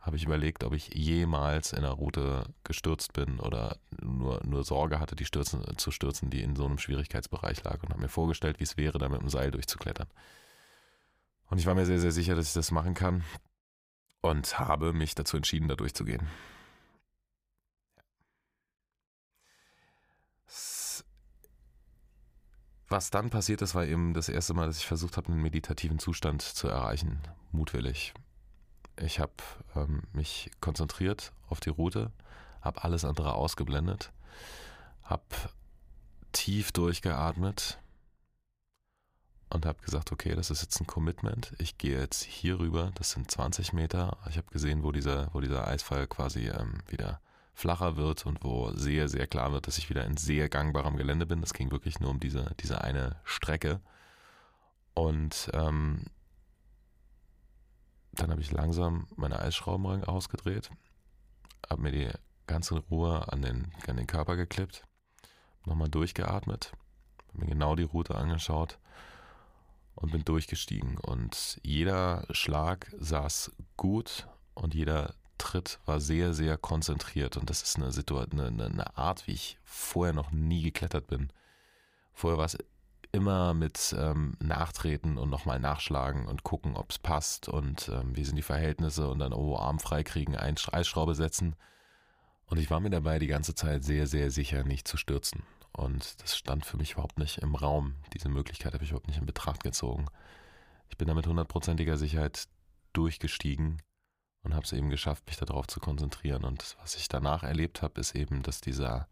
habe 0.00 0.16
ich 0.16 0.24
überlegt, 0.24 0.64
ob 0.64 0.72
ich 0.72 0.94
jemals 0.94 1.72
in 1.72 1.80
einer 1.80 1.92
Route 1.92 2.44
gestürzt 2.64 3.12
bin 3.12 3.38
oder 3.38 3.76
nur, 4.00 4.40
nur 4.44 4.64
Sorge 4.64 4.98
hatte, 4.98 5.14
die 5.14 5.26
stürzen, 5.26 5.62
zu 5.76 5.90
stürzen, 5.90 6.30
die 6.30 6.42
in 6.42 6.56
so 6.56 6.64
einem 6.64 6.78
Schwierigkeitsbereich 6.78 7.62
lag 7.64 7.82
und 7.82 7.90
habe 7.90 8.00
mir 8.00 8.08
vorgestellt, 8.08 8.58
wie 8.58 8.64
es 8.64 8.76
wäre, 8.76 8.98
da 8.98 9.08
mit 9.08 9.20
dem 9.20 9.28
Seil 9.28 9.50
durchzuklettern. 9.50 10.08
Und 11.50 11.58
ich 11.58 11.66
war 11.66 11.74
mir 11.74 11.86
sehr, 11.86 12.00
sehr 12.00 12.12
sicher, 12.12 12.34
dass 12.34 12.48
ich 12.48 12.54
das 12.54 12.70
machen 12.70 12.94
kann 12.94 13.24
und 14.22 14.58
habe 14.58 14.92
mich 14.92 15.14
dazu 15.14 15.36
entschieden, 15.36 15.68
da 15.68 15.76
durchzugehen. 15.76 16.26
Was 22.92 23.08
dann 23.08 23.30
passiert 23.30 23.62
ist, 23.62 23.74
war 23.74 23.86
eben 23.86 24.12
das 24.12 24.28
erste 24.28 24.52
Mal, 24.52 24.66
dass 24.66 24.76
ich 24.76 24.84
versucht 24.84 25.16
habe, 25.16 25.28
einen 25.32 25.40
meditativen 25.40 25.98
Zustand 25.98 26.42
zu 26.42 26.68
erreichen, 26.68 27.22
mutwillig. 27.50 28.12
Ich 29.00 29.18
habe 29.18 29.32
ähm, 29.74 30.02
mich 30.12 30.50
konzentriert 30.60 31.32
auf 31.48 31.58
die 31.58 31.70
Route, 31.70 32.12
habe 32.60 32.84
alles 32.84 33.06
andere 33.06 33.32
ausgeblendet, 33.32 34.12
habe 35.04 35.24
tief 36.32 36.70
durchgeatmet 36.72 37.78
und 39.48 39.64
habe 39.64 39.80
gesagt, 39.80 40.12
okay, 40.12 40.34
das 40.34 40.50
ist 40.50 40.60
jetzt 40.60 40.78
ein 40.78 40.86
Commitment. 40.86 41.54
Ich 41.56 41.78
gehe 41.78 41.98
jetzt 41.98 42.22
hier 42.22 42.58
rüber, 42.58 42.92
das 42.96 43.12
sind 43.12 43.30
20 43.30 43.72
Meter. 43.72 44.18
Ich 44.28 44.36
habe 44.36 44.50
gesehen, 44.50 44.82
wo 44.82 44.92
dieser, 44.92 45.32
wo 45.32 45.40
dieser 45.40 45.66
Eisfall 45.66 46.06
quasi 46.06 46.48
ähm, 46.48 46.74
wieder 46.88 47.22
flacher 47.54 47.96
wird 47.96 48.26
und 48.26 48.42
wo 48.42 48.70
sehr, 48.72 49.08
sehr 49.08 49.26
klar 49.26 49.52
wird, 49.52 49.66
dass 49.66 49.78
ich 49.78 49.90
wieder 49.90 50.04
in 50.04 50.16
sehr 50.16 50.48
gangbarem 50.48 50.96
Gelände 50.96 51.26
bin. 51.26 51.40
Das 51.40 51.52
ging 51.52 51.70
wirklich 51.70 52.00
nur 52.00 52.10
um 52.10 52.20
diese, 52.20 52.54
diese 52.60 52.82
eine 52.82 53.16
Strecke. 53.24 53.80
Und 54.94 55.50
ähm, 55.52 56.06
dann 58.12 58.30
habe 58.30 58.40
ich 58.40 58.52
langsam 58.52 59.06
meine 59.16 59.38
Eisschrauben 59.38 60.04
ausgedreht, 60.04 60.70
habe 61.68 61.82
mir 61.82 61.92
die 61.92 62.10
ganze 62.46 62.78
Ruhe 62.90 63.32
an 63.32 63.42
den, 63.42 63.72
an 63.86 63.96
den 63.96 64.06
Körper 64.06 64.36
geklippt, 64.36 64.84
nochmal 65.64 65.88
durchgeatmet, 65.88 66.72
mir 67.32 67.46
genau 67.46 67.74
die 67.74 67.84
Route 67.84 68.14
angeschaut 68.14 68.78
und 69.94 70.12
bin 70.12 70.24
durchgestiegen. 70.24 70.98
Und 70.98 71.60
jeder 71.62 72.26
Schlag 72.30 72.92
saß 72.98 73.52
gut 73.76 74.28
und 74.54 74.74
jeder 74.74 75.14
Tritt 75.42 75.80
war 75.86 76.00
sehr, 76.00 76.34
sehr 76.34 76.56
konzentriert 76.56 77.36
und 77.36 77.50
das 77.50 77.62
ist 77.62 77.76
eine 77.76 77.90
Situation, 77.90 78.40
eine, 78.40 78.66
eine 78.66 78.96
Art, 78.96 79.26
wie 79.26 79.32
ich 79.32 79.58
vorher 79.64 80.14
noch 80.14 80.30
nie 80.30 80.62
geklettert 80.62 81.08
bin. 81.08 81.32
Vorher 82.14 82.38
war 82.38 82.44
es 82.44 82.56
immer 83.10 83.52
mit 83.52 83.92
ähm, 83.98 84.36
Nachtreten 84.38 85.18
und 85.18 85.30
nochmal 85.30 85.58
nachschlagen 85.58 86.28
und 86.28 86.44
gucken, 86.44 86.76
ob 86.76 86.92
es 86.92 86.98
passt 87.00 87.48
und 87.48 87.88
ähm, 87.88 88.14
wie 88.14 88.24
sind 88.24 88.36
die 88.36 88.42
Verhältnisse 88.42 89.08
und 89.08 89.18
dann, 89.18 89.32
oh, 89.32 89.56
Arm 89.56 89.80
freikriegen, 89.80 90.36
Eisschraube 90.36 91.16
setzen. 91.16 91.56
Und 92.46 92.58
ich 92.58 92.70
war 92.70 92.78
mir 92.78 92.90
dabei 92.90 93.18
die 93.18 93.26
ganze 93.26 93.56
Zeit 93.56 93.82
sehr, 93.82 94.06
sehr 94.06 94.30
sicher, 94.30 94.62
nicht 94.62 94.86
zu 94.86 94.96
stürzen. 94.96 95.42
Und 95.72 96.22
das 96.22 96.36
stand 96.36 96.64
für 96.64 96.76
mich 96.76 96.92
überhaupt 96.92 97.18
nicht 97.18 97.38
im 97.38 97.56
Raum. 97.56 97.96
Diese 98.14 98.28
Möglichkeit 98.28 98.74
habe 98.74 98.84
ich 98.84 98.90
überhaupt 98.90 99.08
nicht 99.08 99.18
in 99.18 99.26
Betracht 99.26 99.64
gezogen. 99.64 100.06
Ich 100.88 100.96
bin 100.96 101.08
da 101.08 101.14
mit 101.14 101.26
hundertprozentiger 101.26 101.96
Sicherheit 101.96 102.46
durchgestiegen 102.92 103.82
und 104.42 104.54
habe 104.54 104.64
es 104.64 104.72
eben 104.72 104.90
geschafft, 104.90 105.26
mich 105.26 105.36
darauf 105.36 105.66
zu 105.66 105.80
konzentrieren. 105.80 106.44
Und 106.44 106.76
was 106.80 106.96
ich 106.96 107.08
danach 107.08 107.42
erlebt 107.42 107.82
habe, 107.82 108.00
ist 108.00 108.14
eben, 108.14 108.42
dass 108.42 108.60
dieser 108.60 109.08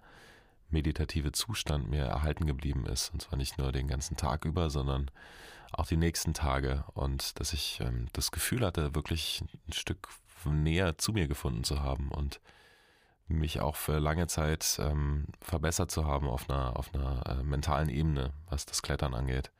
meditative 0.71 1.33
Zustand 1.33 1.91
mir 1.91 2.05
erhalten 2.05 2.47
geblieben 2.47 2.87
ist. 2.87 3.13
Und 3.13 3.23
zwar 3.23 3.37
nicht 3.37 3.59
nur 3.59 3.73
den 3.73 3.89
ganzen 3.89 4.17
Tag 4.17 4.45
über, 4.45 4.71
sondern 4.71 5.11
auch 5.73 5.87
die 5.87 5.97
nächsten 5.97 6.35
Tage. 6.35 6.85
Und 6.95 7.39
dass 7.41 7.53
ich 7.53 7.81
ähm, 7.81 8.07
das 8.13 8.31
Gefühl 8.31 8.65
hatte, 8.65 8.95
wirklich 8.95 9.43
ein 9.69 9.73
Stück 9.73 10.09
näher 10.45 10.99
zu 10.99 11.13
mir 11.13 11.29
gefunden 11.29 11.65
zu 11.65 11.83
haben 11.83 12.11
und 12.11 12.41
mich 13.29 13.61
auch 13.61 13.77
für 13.77 13.99
lange 13.99 14.27
Zeit 14.27 14.79
ähm, 14.81 15.27
verbessert 15.41 15.91
zu 15.91 16.07
haben 16.07 16.29
auf 16.29 16.51
einer, 16.51 16.77
auf 16.77 16.93
einer 16.95 17.25
äh, 17.27 17.43
mentalen 17.43 17.89
Ebene, 17.89 18.33
was 18.49 18.67
das 18.67 18.83
Klettern 18.83 19.15
angeht. 19.15 19.53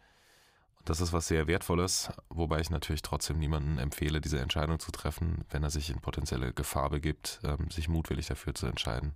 Das 0.85 1.01
ist 1.01 1.13
was 1.13 1.29
sehr 1.29 1.47
Wertvolles, 1.47 2.11
wobei 2.31 2.61
ich 2.61 2.71
natürlich 2.71 3.03
trotzdem 3.03 3.39
niemanden 3.39 3.79
empfehle, 3.79 4.21
diese 4.21 4.41
Entscheidung 4.41 4.79
zu 4.79 4.91
treffen, 4.91 5.45
wenn 5.51 5.63
er 5.63 5.71
sich 5.71 5.91
in 5.91 6.01
potenzielle 6.01 6.53
Gefahr 6.53 6.91
begibt, 6.91 7.41
ähm, 7.45 7.71
sich 7.71 7.89
mutwillig 7.89 8.27
dafür 8.27 8.55
zu 8.55 8.67
entscheiden. 8.67 9.15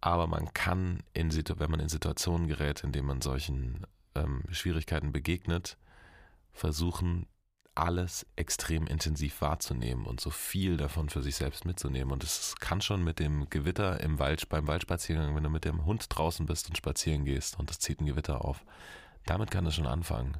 Aber 0.00 0.26
man 0.26 0.52
kann, 0.52 1.02
in, 1.14 1.32
wenn 1.32 1.70
man 1.70 1.80
in 1.80 1.88
Situationen 1.88 2.46
gerät, 2.46 2.84
in 2.84 2.92
denen 2.92 3.06
man 3.08 3.22
solchen 3.22 3.86
ähm, 4.14 4.42
Schwierigkeiten 4.50 5.12
begegnet, 5.12 5.78
versuchen, 6.52 7.26
alles 7.76 8.26
extrem 8.36 8.86
intensiv 8.86 9.40
wahrzunehmen 9.42 10.06
und 10.06 10.20
so 10.20 10.30
viel 10.30 10.76
davon 10.76 11.10
für 11.10 11.22
sich 11.22 11.36
selbst 11.36 11.66
mitzunehmen. 11.66 12.12
Und 12.12 12.24
es 12.24 12.54
kann 12.58 12.80
schon 12.80 13.04
mit 13.04 13.18
dem 13.18 13.50
Gewitter 13.50 14.00
im 14.00 14.18
Wald, 14.18 14.48
beim 14.48 14.66
Waldspaziergang, 14.66 15.36
wenn 15.36 15.42
du 15.42 15.50
mit 15.50 15.64
dem 15.64 15.84
Hund 15.84 16.06
draußen 16.08 16.46
bist 16.46 16.68
und 16.68 16.76
spazieren 16.76 17.24
gehst 17.24 17.58
und 17.58 17.70
es 17.70 17.78
zieht 17.78 18.00
ein 18.00 18.06
Gewitter 18.06 18.44
auf, 18.44 18.64
damit 19.26 19.50
kann 19.50 19.66
es 19.66 19.74
schon 19.74 19.86
anfangen, 19.86 20.38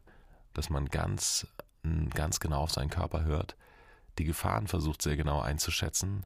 dass 0.55 0.71
man 0.71 0.87
ganz, 0.87 1.47
ganz 2.15 2.41
genau 2.41 2.63
auf 2.63 2.73
seinen 2.73 2.91
Körper 2.91 3.25
hört, 3.25 3.57
die 4.19 4.25
Gefahren 4.25 4.67
versucht 4.67 5.03
sehr 5.03 5.17
genau 5.17 5.41
einzuschätzen, 5.41 6.25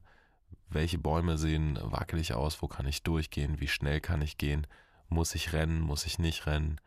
welche 0.69 0.97
Bäume 0.97 1.37
sehen 1.37 1.77
wackelig 1.81 2.33
aus, 2.33 2.61
wo 2.61 2.67
kann 2.67 2.87
ich 2.87 3.03
durchgehen, 3.03 3.59
wie 3.59 3.67
schnell 3.67 3.99
kann 3.99 4.21
ich 4.21 4.37
gehen, 4.37 4.65
muss 5.09 5.35
ich 5.35 5.51
rennen, 5.51 5.81
muss 5.81 6.05
ich 6.05 6.17
nicht 6.17 6.45
rennen? 6.45 6.79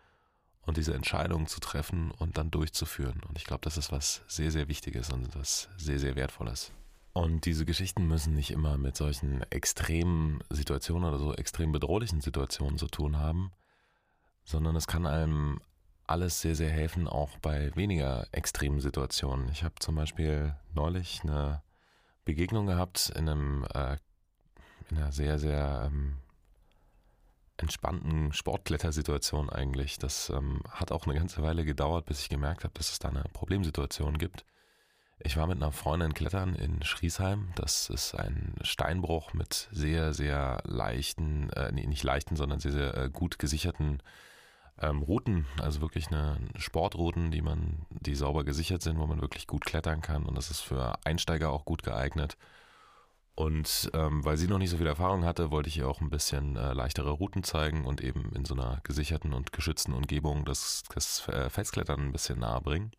Und 0.63 0.79
diese 0.79 0.95
Entscheidungen 0.95 1.47
zu 1.47 1.61
treffen 1.61 2.11
und 2.11 2.39
dann 2.39 2.51
durchzuführen. 2.51 3.21
Und 3.29 3.37
ich 3.37 3.45
glaube, 3.45 3.61
das 3.61 3.77
ist 3.77 3.93
was 3.93 4.23
sehr, 4.29 4.51
sehr 4.51 4.67
Wichtiges 4.67 5.11
und 5.11 5.37
was 5.37 5.69
sehr, 5.77 5.99
sehr 5.99 6.17
Wertvolles. 6.17 6.73
Und 7.13 7.45
diese 7.45 7.67
Geschichten 7.67 8.09
müssen 8.09 8.33
nicht 8.35 8.51
immer 8.51 8.79
mit 8.79 8.97
solchen 8.97 9.43
extremen 9.51 10.43
Situationen 10.49 11.07
oder 11.07 11.19
so 11.19 11.35
extrem 11.35 11.71
bedrohlichen 11.71 12.23
Situationen 12.23 12.79
zu 12.79 12.87
tun 12.87 13.19
haben, 13.19 13.53
sondern 14.45 14.77
es 14.77 14.87
kann 14.87 15.07
einem 15.07 15.61
alles 16.07 16.41
sehr, 16.41 16.55
sehr 16.55 16.71
helfen, 16.71 17.09
auch 17.09 17.39
bei 17.39 17.75
weniger 17.77 18.27
extremen 18.33 18.81
Situationen. 18.81 19.49
Ich 19.51 19.65
habe 19.65 19.75
zum 19.81 19.95
Beispiel 19.95 20.55
neulich 20.75 21.21
eine 21.23 21.63
Begegnung 22.25 22.67
gehabt 22.67 23.11
in 23.17 23.29
einem 23.29 23.67
äh, 23.75 23.97
in 24.91 24.99
einer 24.99 25.13
sehr, 25.13 25.39
sehr 25.39 25.85
ähm, 25.87 26.17
entspannten 27.57 28.33
Sportklettersituation 28.33 29.49
eigentlich. 29.51 29.99
Das 29.99 30.31
ähm, 30.31 30.61
hat 30.71 30.93
auch 30.93 31.07
eine 31.07 31.15
ganze 31.15 31.43
Weile 31.43 31.65
gedauert, 31.65 32.07
bis 32.07 32.21
ich 32.21 32.29
gemerkt 32.29 32.65
habe, 32.65 32.75
dass 32.75 32.91
es 32.91 32.99
da 32.99 33.09
eine 33.09 33.25
Problemsituation 33.33 34.19
gibt. 34.19 34.45
Ich 35.21 35.37
war 35.37 35.47
mit 35.47 35.57
einer 35.57 35.73
Freundin 35.73 36.13
klettern 36.13 36.55
in 36.55 36.83
Schriesheim. 36.83 37.53
Das 37.55 37.89
ist 37.89 38.15
ein 38.15 38.57
Steinbruch 38.63 39.33
mit 39.33 39.69
sehr, 39.71 40.13
sehr 40.13 40.61
leichten, 40.65 41.51
äh, 41.51 41.71
nee, 41.73 41.87
nicht 41.87 42.03
leichten, 42.03 42.37
sondern 42.37 42.59
sehr, 42.59 42.73
sehr 42.73 42.97
äh, 42.97 43.11
gut 43.11 43.39
gesicherten 43.39 44.03
ähm, 44.81 45.03
Routen. 45.03 45.47
Also 45.61 45.81
wirklich 45.81 46.09
eine 46.09 46.39
Sportrouten, 46.57 47.31
die 47.31 47.43
man, 47.43 47.87
die 47.91 48.15
sauber 48.15 48.45
gesichert 48.45 48.83
sind, 48.83 48.99
wo 48.99 49.07
man 49.07 49.21
wirklich 49.21 49.47
gut 49.47 49.65
klettern 49.65 50.01
kann. 50.01 50.27
Und 50.27 50.37
das 50.37 50.51
ist 50.51 50.61
für 50.61 50.99
Einsteiger 51.05 51.51
auch 51.51 51.65
gut 51.65 51.83
geeignet. 51.83 52.37
Und 53.37 53.91
ähm, 53.95 54.25
weil 54.25 54.37
sie 54.37 54.47
noch 54.47 54.59
nicht 54.59 54.71
so 54.71 54.77
viel 54.77 54.87
Erfahrung 54.87 55.25
hatte, 55.25 55.51
wollte 55.51 55.69
ich 55.69 55.79
ihr 55.79 55.89
auch 55.89 56.01
ein 56.01 56.11
bisschen 56.11 56.57
äh, 56.57 56.73
leichtere 56.73 57.11
Routen 57.11 57.43
zeigen 57.43 57.85
und 57.85 58.01
eben 58.01 58.33
in 58.35 58.45
so 58.45 58.55
einer 58.55 58.81
gesicherten 58.85 59.33
und 59.33 59.53
geschützten 59.53 59.93
Umgebung 59.93 60.45
das, 60.45 60.85
das 60.95 61.27
äh, 61.29 61.51
Felsklettern 61.51 62.01
ein 62.01 62.13
bisschen 62.13 62.39
nahe 62.39 62.61
bringen. 62.61 62.93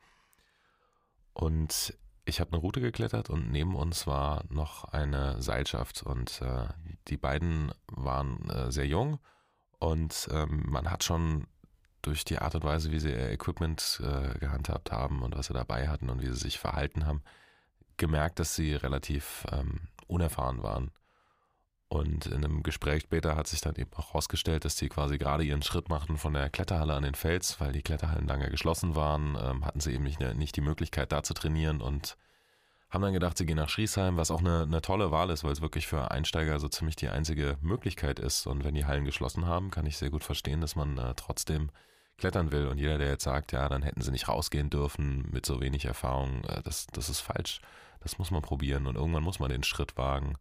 Und 1.33 1.97
ich 2.25 2.41
habe 2.41 2.51
eine 2.51 2.61
Route 2.61 2.81
geklettert 2.81 3.29
und 3.29 3.49
neben 3.51 3.75
uns 3.75 4.07
war 4.07 4.43
noch 4.49 4.85
eine 4.85 5.41
Seilschaft 5.41 6.03
und 6.03 6.41
äh, 6.41 6.67
die 7.07 7.17
beiden 7.17 7.71
waren 7.87 8.49
äh, 8.49 8.71
sehr 8.71 8.87
jung 8.87 9.19
und 9.79 10.27
ähm, 10.31 10.63
man 10.67 10.89
hat 10.89 11.03
schon 11.03 11.45
durch 12.05 12.25
die 12.25 12.39
Art 12.39 12.55
und 12.55 12.63
Weise, 12.63 12.91
wie 12.91 12.99
sie 12.99 13.09
ihr 13.09 13.31
Equipment 13.31 14.01
äh, 14.03 14.37
gehandhabt 14.39 14.91
haben 14.91 15.21
und 15.23 15.35
was 15.35 15.47
sie 15.47 15.53
dabei 15.53 15.87
hatten 15.87 16.09
und 16.09 16.21
wie 16.21 16.27
sie 16.27 16.33
sich 16.33 16.59
verhalten 16.59 17.05
haben, 17.05 17.23
gemerkt, 17.97 18.39
dass 18.39 18.55
sie 18.55 18.75
relativ 18.75 19.45
ähm, 19.51 19.81
unerfahren 20.07 20.63
waren. 20.63 20.91
Und 21.87 22.25
in 22.25 22.43
einem 22.43 22.63
Gespräch 22.63 23.03
später 23.03 23.35
hat 23.35 23.47
sich 23.47 23.61
dann 23.61 23.75
eben 23.75 23.93
auch 23.93 24.09
herausgestellt, 24.09 24.65
dass 24.65 24.77
sie 24.77 24.89
quasi 24.89 25.17
gerade 25.17 25.43
ihren 25.43 25.61
Schritt 25.61 25.87
machten 25.87 26.17
von 26.17 26.33
der 26.33 26.49
Kletterhalle 26.49 26.93
an 26.93 27.03
den 27.03 27.15
Fels, 27.15 27.59
weil 27.61 27.71
die 27.71 27.83
Kletterhallen 27.83 28.27
lange 28.27 28.49
geschlossen 28.49 28.95
waren, 28.95 29.37
ähm, 29.39 29.65
hatten 29.65 29.79
sie 29.79 29.93
eben 29.93 30.03
nicht, 30.03 30.19
nicht 30.19 30.55
die 30.55 30.61
Möglichkeit 30.61 31.11
da 31.11 31.23
zu 31.23 31.33
trainieren 31.33 31.81
und 31.81 32.17
haben 32.89 33.01
dann 33.01 33.13
gedacht, 33.13 33.37
sie 33.37 33.45
gehen 33.45 33.57
nach 33.57 33.69
Schriesheim, 33.69 34.17
was 34.17 34.31
auch 34.31 34.39
eine, 34.39 34.63
eine 34.63 34.81
tolle 34.81 35.11
Wahl 35.11 35.29
ist, 35.29 35.43
weil 35.43 35.51
es 35.51 35.61
wirklich 35.61 35.85
für 35.87 36.11
Einsteiger 36.11 36.59
so 36.59 36.67
ziemlich 36.69 36.95
die 36.95 37.09
einzige 37.09 37.57
Möglichkeit 37.61 38.19
ist. 38.19 38.47
Und 38.47 38.63
wenn 38.63 38.75
die 38.75 38.85
Hallen 38.85 39.05
geschlossen 39.05 39.45
haben, 39.45 39.69
kann 39.69 39.85
ich 39.85 39.97
sehr 39.97 40.09
gut 40.09 40.23
verstehen, 40.23 40.61
dass 40.61 40.75
man 40.75 40.97
äh, 40.97 41.13
trotzdem 41.15 41.71
klettern 42.17 42.51
will. 42.51 42.67
Und 42.67 42.77
jeder, 42.77 42.97
der 42.97 43.09
jetzt 43.09 43.23
sagt, 43.23 43.51
ja, 43.51 43.67
dann 43.69 43.83
hätten 43.83 44.01
sie 44.01 44.11
nicht 44.11 44.27
rausgehen 44.27 44.69
dürfen 44.69 45.29
mit 45.31 45.45
so 45.45 45.61
wenig 45.61 45.85
Erfahrung, 45.85 46.43
äh, 46.45 46.61
das, 46.63 46.87
das 46.87 47.09
ist 47.09 47.21
falsch. 47.21 47.59
Das 48.01 48.17
muss 48.17 48.31
man 48.31 48.41
probieren 48.41 48.85
und 48.87 48.95
irgendwann 48.95 49.23
muss 49.23 49.39
man 49.39 49.49
den 49.49 49.63
Schritt 49.63 49.97
wagen. 49.97 50.35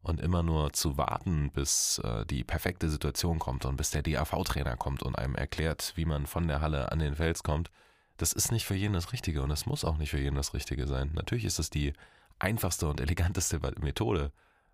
Und 0.00 0.20
immer 0.20 0.42
nur 0.42 0.72
zu 0.72 0.96
warten, 0.96 1.50
bis 1.50 1.98
äh, 2.04 2.24
die 2.26 2.44
perfekte 2.44 2.88
Situation 2.88 3.38
kommt 3.38 3.64
und 3.64 3.76
bis 3.76 3.90
der 3.90 4.02
DAV-Trainer 4.02 4.76
kommt 4.76 5.02
und 5.02 5.16
einem 5.18 5.34
erklärt, 5.34 5.92
wie 5.96 6.04
man 6.04 6.26
von 6.26 6.46
der 6.46 6.60
Halle 6.60 6.92
an 6.92 7.00
den 7.00 7.16
Fels 7.16 7.42
kommt, 7.42 7.70
das 8.16 8.32
ist 8.32 8.52
nicht 8.52 8.66
für 8.66 8.74
jeden 8.74 8.94
das 8.94 9.12
Richtige 9.12 9.42
und 9.42 9.50
es 9.50 9.66
muss 9.66 9.84
auch 9.84 9.96
nicht 9.96 10.10
für 10.10 10.20
jeden 10.20 10.36
das 10.36 10.54
Richtige 10.54 10.86
sein. 10.86 11.10
Natürlich 11.14 11.44
ist 11.44 11.58
es 11.58 11.70
die 11.70 11.94
einfachste 12.38 12.88
und 12.88 13.00
eleganteste 13.00 13.60
Methode, 13.80 14.32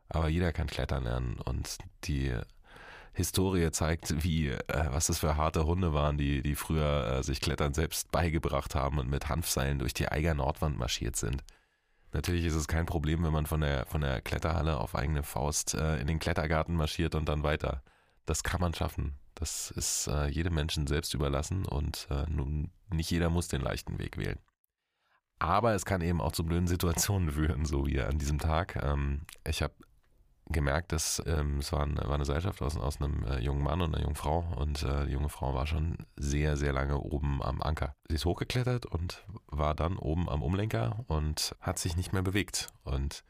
aber 0.09 0.29
jeder 0.29 0.53
kann 0.53 0.67
klettern 0.67 1.05
lernen 1.05 1.39
und 1.41 1.79
die 2.05 2.35
Historie 3.15 3.71
zeigt, 3.71 4.25
wie, 4.25 4.49
äh, 4.49 4.89
was 4.91 5.07
das 5.07 5.21
für 5.21 5.37
harte 5.37 5.67
Hunde 5.67 5.95
waren, 5.95 6.19
die, 6.19 6.43
die 6.43 6.57
früher 6.57 7.07
äh, 7.07 7.23
sich 7.23 7.41
Klettern 7.41 7.73
selbst 7.73 8.11
beigebracht 8.11 8.75
haben 8.75 8.99
und 8.99 9.09
mit 9.09 9.29
Hanfseilen 9.29 9.79
durch 9.79 9.95
die 9.95 10.09
Eiger 10.09 10.35
Nordwand 10.35 10.77
marschiert 10.77 11.17
sind. 11.17 11.45
Natürlich 12.13 12.45
ist 12.45 12.55
es 12.55 12.69
kein 12.69 12.87
Problem, 12.87 13.25
wenn 13.25 13.33
man 13.33 13.47
von 13.47 13.61
der, 13.61 13.87
von 13.87 14.01
der 14.01 14.21
Kletterhalle 14.21 14.79
auf 14.79 14.95
eigene 14.95 15.23
Faust 15.23 15.75
äh, 15.75 15.99
in 16.01 16.09
den 16.09 16.19
Klettergarten 16.19 16.75
marschiert 16.75 17.15
und 17.15 17.29
dann 17.29 17.45
weiter. 17.45 17.83
Das 18.27 18.43
kann 18.43 18.61
man 18.61 18.75
schaffen. 18.75 19.15
Das 19.35 19.71
ist 19.71 20.09
äh, 20.09 20.27
jedem 20.27 20.55
Menschen 20.55 20.87
selbst 20.87 21.15
überlassen 21.15 21.67
und 21.67 22.09
äh, 22.11 22.25
nun 22.29 22.71
nicht 22.91 23.11
jeder 23.11 23.31
muss 23.31 23.49
den 23.49 23.61
leichten 23.61 23.99
Weg 23.99 24.17
wählen. 24.17 24.39
Aber 25.39 25.75
es 25.75 25.85
kann 25.85 26.01
eben 26.03 26.21
auch 26.21 26.33
zu 26.33 26.45
blöden 26.45 26.69
Situationen 26.69 27.31
führen, 27.33 27.65
so 27.65 27.87
wie 27.87 28.01
an 28.01 28.19
diesem 28.19 28.39
Tag. 28.39 28.77
Ähm, 28.77 29.23
ich 29.47 29.63
habe 29.63 29.75
gemerkt, 30.47 30.93
dass 30.93 31.23
ähm, 31.27 31.59
es 31.59 31.73
war 31.73 31.83
eine, 31.83 31.97
war 31.97 32.15
eine 32.15 32.25
Seilschaft 32.25 32.61
aus, 32.61 32.77
aus 32.77 33.01
einem 33.01 33.25
äh, 33.25 33.39
jungen 33.39 33.63
Mann 33.63 33.81
und 33.81 33.95
einer 33.95 34.03
jungen 34.03 34.17
Frau 34.17 34.45
und 34.57 34.83
äh, 34.83 35.07
die 35.07 35.13
junge 35.13 35.31
Frau 35.31 35.55
war 35.55 35.67
schon 35.67 35.97
sehr, 36.17 36.57
sehr 36.57 36.73
lange 36.73 36.99
oben 36.99 37.43
am 37.43 37.63
Anker. 37.63 37.95
Sie 38.09 38.17
ist 38.17 38.27
hochgeklettert 38.27 38.87
und 38.87 39.25
war 39.47 39.75
dann 39.75 39.97
oben 39.97 40.29
am 40.29 40.43
Umlenker 40.43 41.05
und 41.09 41.57
hat 41.61 41.79
sich 41.79 41.97
nicht 41.97 42.13
mehr 42.13 42.23
bewegt. 42.23 42.69
Und 42.85 43.25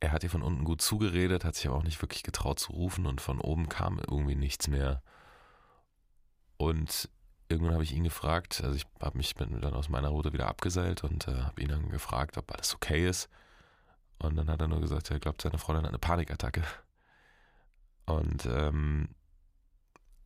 er 0.00 0.10
hat 0.10 0.24
ihr 0.24 0.30
von 0.30 0.42
unten 0.42 0.64
gut 0.64 0.82
zugeredet, 0.82 1.44
hat 1.44 1.54
sich 1.54 1.68
aber 1.68 1.76
auch 1.76 1.84
nicht 1.84 2.02
wirklich 2.02 2.24
getraut 2.24 2.58
zu 2.58 2.72
rufen 2.72 3.06
und 3.06 3.20
von 3.20 3.40
oben 3.40 3.68
kam 3.68 4.00
irgendwie 4.00 4.34
nichts 4.34 4.66
mehr. 4.66 5.02
Und 6.56 7.08
irgendwann 7.48 7.74
habe 7.74 7.84
ich 7.84 7.94
ihn 7.94 8.02
gefragt, 8.02 8.60
also 8.64 8.74
ich 8.74 8.86
habe 9.00 9.16
mich 9.16 9.34
dann 9.34 9.74
aus 9.74 9.88
meiner 9.88 10.08
Route 10.08 10.32
wieder 10.32 10.48
abgeseilt 10.48 11.04
und 11.04 11.28
äh, 11.28 11.42
habe 11.42 11.62
ihn 11.62 11.68
dann 11.68 11.90
gefragt, 11.90 12.36
ob 12.38 12.52
alles 12.52 12.74
okay 12.74 13.08
ist. 13.08 13.28
Und 14.22 14.36
dann 14.36 14.48
hat 14.48 14.60
er 14.60 14.68
nur 14.68 14.80
gesagt, 14.80 15.10
er 15.10 15.18
glaubt, 15.18 15.42
seine 15.42 15.58
Freundin 15.58 15.84
hat 15.84 15.90
eine 15.90 15.98
Panikattacke. 15.98 16.62
Und 18.06 18.46
ähm, 18.46 19.08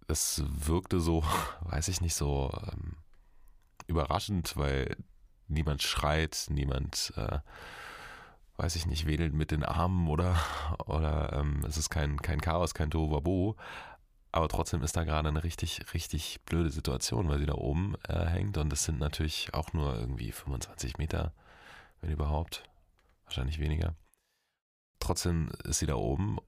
es 0.06 0.42
wirkte 0.46 1.00
so, 1.00 1.24
weiß 1.62 1.88
ich 1.88 2.00
nicht, 2.00 2.14
so 2.14 2.52
ähm, 2.72 2.96
überraschend, 3.87 4.56
weil 4.56 4.96
niemand 5.48 5.82
schreit, 5.82 6.46
niemand, 6.50 7.12
äh, 7.16 7.38
weiß 8.56 8.76
ich 8.76 8.87
nicht, 8.87 9.06
wedelt 9.06 9.32
mit 9.32 9.50
den 9.50 9.64
Armen 9.64 10.09
oder, 10.09 10.37
oder 10.87 11.32
ähm, 11.32 11.64
es 11.66 11.76
ist 11.76 11.90
kein, 11.90 12.20
kein 12.20 12.40
Chaos, 12.40 12.74
kein 12.74 12.90
Tohuwabohu. 12.90 13.54
aber 14.32 14.48
trotzdem 14.48 14.82
ist 14.82 14.96
da 14.96 15.04
gerade 15.04 15.28
eine 15.28 15.44
richtig, 15.44 15.94
richtig 15.94 16.42
blöde 16.44 16.70
Situation, 16.70 17.28
weil 17.28 17.38
sie 17.38 17.46
da 17.46 17.54
oben 17.54 17.94
äh, 18.09 18.26
hängt 18.26 18.59
und 18.59 18.72
es 18.72 18.85
sind 18.85 18.98
natürlich 18.98 19.54
auch 19.54 19.72
nur 19.72 19.94
irgendwie 19.94 20.32
25 20.32 20.98
Meter, 20.98 21.32
wenn 22.00 22.11
überhaupt, 22.11 22.64
wahrscheinlich 23.27 23.59
weniger. 23.59 23.95
Trotzdem 24.99 25.51
ist 25.65 25.79
sie 25.79 25.87
da 25.87 25.95
oben 25.95 26.39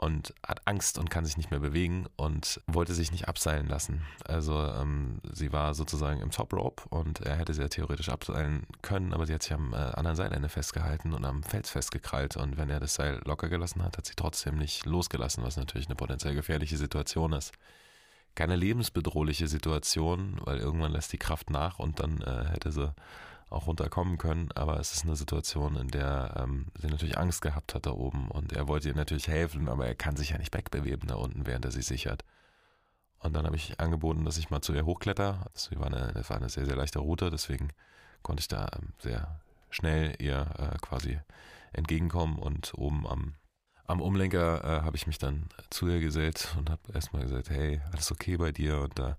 und 0.00 0.32
hat 0.46 0.62
Angst 0.64 0.98
und 0.98 1.10
kann 1.10 1.26
sich 1.26 1.36
nicht 1.36 1.50
mehr 1.50 1.60
bewegen 1.60 2.06
und 2.16 2.62
wollte 2.66 2.94
sich 2.94 3.12
nicht 3.12 3.28
abseilen 3.28 3.68
lassen. 3.68 4.00
Also 4.24 4.58
ähm, 4.66 5.20
sie 5.30 5.52
war 5.52 5.74
sozusagen 5.74 6.22
im 6.22 6.30
Top 6.30 6.54
Rope 6.54 6.84
und 6.88 7.20
er 7.20 7.36
hätte 7.36 7.52
sie 7.52 7.60
ja 7.60 7.68
theoretisch 7.68 8.08
abseilen 8.08 8.66
können, 8.80 9.12
aber 9.12 9.26
sie 9.26 9.34
hat 9.34 9.42
sich 9.42 9.52
am 9.52 9.74
äh, 9.74 9.76
anderen 9.76 10.16
Seilende 10.16 10.48
festgehalten 10.48 11.12
und 11.12 11.26
am 11.26 11.42
Fels 11.42 11.68
festgekrallt 11.68 12.38
und 12.38 12.56
wenn 12.56 12.70
er 12.70 12.80
das 12.80 12.94
Seil 12.94 13.20
locker 13.26 13.50
gelassen 13.50 13.82
hat, 13.82 13.98
hat 13.98 14.06
sie 14.06 14.14
trotzdem 14.16 14.56
nicht 14.56 14.86
losgelassen, 14.86 15.44
was 15.44 15.58
natürlich 15.58 15.88
eine 15.88 15.96
potenziell 15.96 16.34
gefährliche 16.34 16.78
Situation 16.78 17.34
ist. 17.34 17.52
Keine 18.34 18.56
lebensbedrohliche 18.56 19.48
Situation, 19.48 20.40
weil 20.44 20.58
irgendwann 20.58 20.92
lässt 20.92 21.12
die 21.12 21.18
Kraft 21.18 21.50
nach 21.50 21.78
und 21.78 22.00
dann 22.00 22.22
äh, 22.22 22.46
hätte 22.48 22.72
sie 22.72 22.94
auch 23.50 23.66
runterkommen 23.66 24.16
können, 24.16 24.50
aber 24.52 24.78
es 24.78 24.92
ist 24.92 25.04
eine 25.04 25.16
Situation, 25.16 25.76
in 25.76 25.88
der 25.88 26.34
ähm, 26.38 26.66
sie 26.80 26.86
natürlich 26.86 27.18
Angst 27.18 27.42
gehabt 27.42 27.74
hat 27.74 27.84
da 27.84 27.90
oben 27.90 28.30
und 28.30 28.52
er 28.52 28.68
wollte 28.68 28.88
ihr 28.88 28.94
natürlich 28.94 29.28
helfen, 29.28 29.68
aber 29.68 29.86
er 29.86 29.96
kann 29.96 30.16
sich 30.16 30.30
ja 30.30 30.38
nicht 30.38 30.54
wegbewegen 30.54 31.08
da 31.08 31.16
unten, 31.16 31.46
während 31.46 31.64
er 31.64 31.72
sie 31.72 31.82
sichert. 31.82 32.24
Und 33.18 33.34
dann 33.34 33.44
habe 33.44 33.56
ich 33.56 33.78
angeboten, 33.80 34.24
dass 34.24 34.38
ich 34.38 34.50
mal 34.50 34.62
zu 34.62 34.72
ihr 34.72 34.86
hochkletter. 34.86 35.46
Das 35.52 35.70
war 35.78 35.86
eine, 35.86 36.12
das 36.14 36.30
war 36.30 36.38
eine 36.38 36.48
sehr, 36.48 36.64
sehr 36.64 36.76
leichte 36.76 37.00
Route, 37.00 37.30
deswegen 37.30 37.68
konnte 38.22 38.40
ich 38.40 38.48
da 38.48 38.68
ähm, 38.76 38.92
sehr 38.98 39.40
schnell 39.68 40.14
ihr 40.18 40.46
äh, 40.56 40.78
quasi 40.78 41.18
entgegenkommen 41.72 42.38
und 42.38 42.72
oben 42.74 43.06
am, 43.06 43.34
am 43.86 44.00
Umlenker 44.00 44.62
äh, 44.62 44.82
habe 44.82 44.96
ich 44.96 45.08
mich 45.08 45.18
dann 45.18 45.48
zu 45.70 45.88
ihr 45.88 45.98
gesellt 46.00 46.54
und 46.56 46.70
habe 46.70 46.80
erstmal 46.94 47.22
gesagt, 47.22 47.50
hey, 47.50 47.80
alles 47.92 48.12
okay 48.12 48.36
bei 48.36 48.52
dir? 48.52 48.80
Und 48.80 48.98
da 48.98 49.16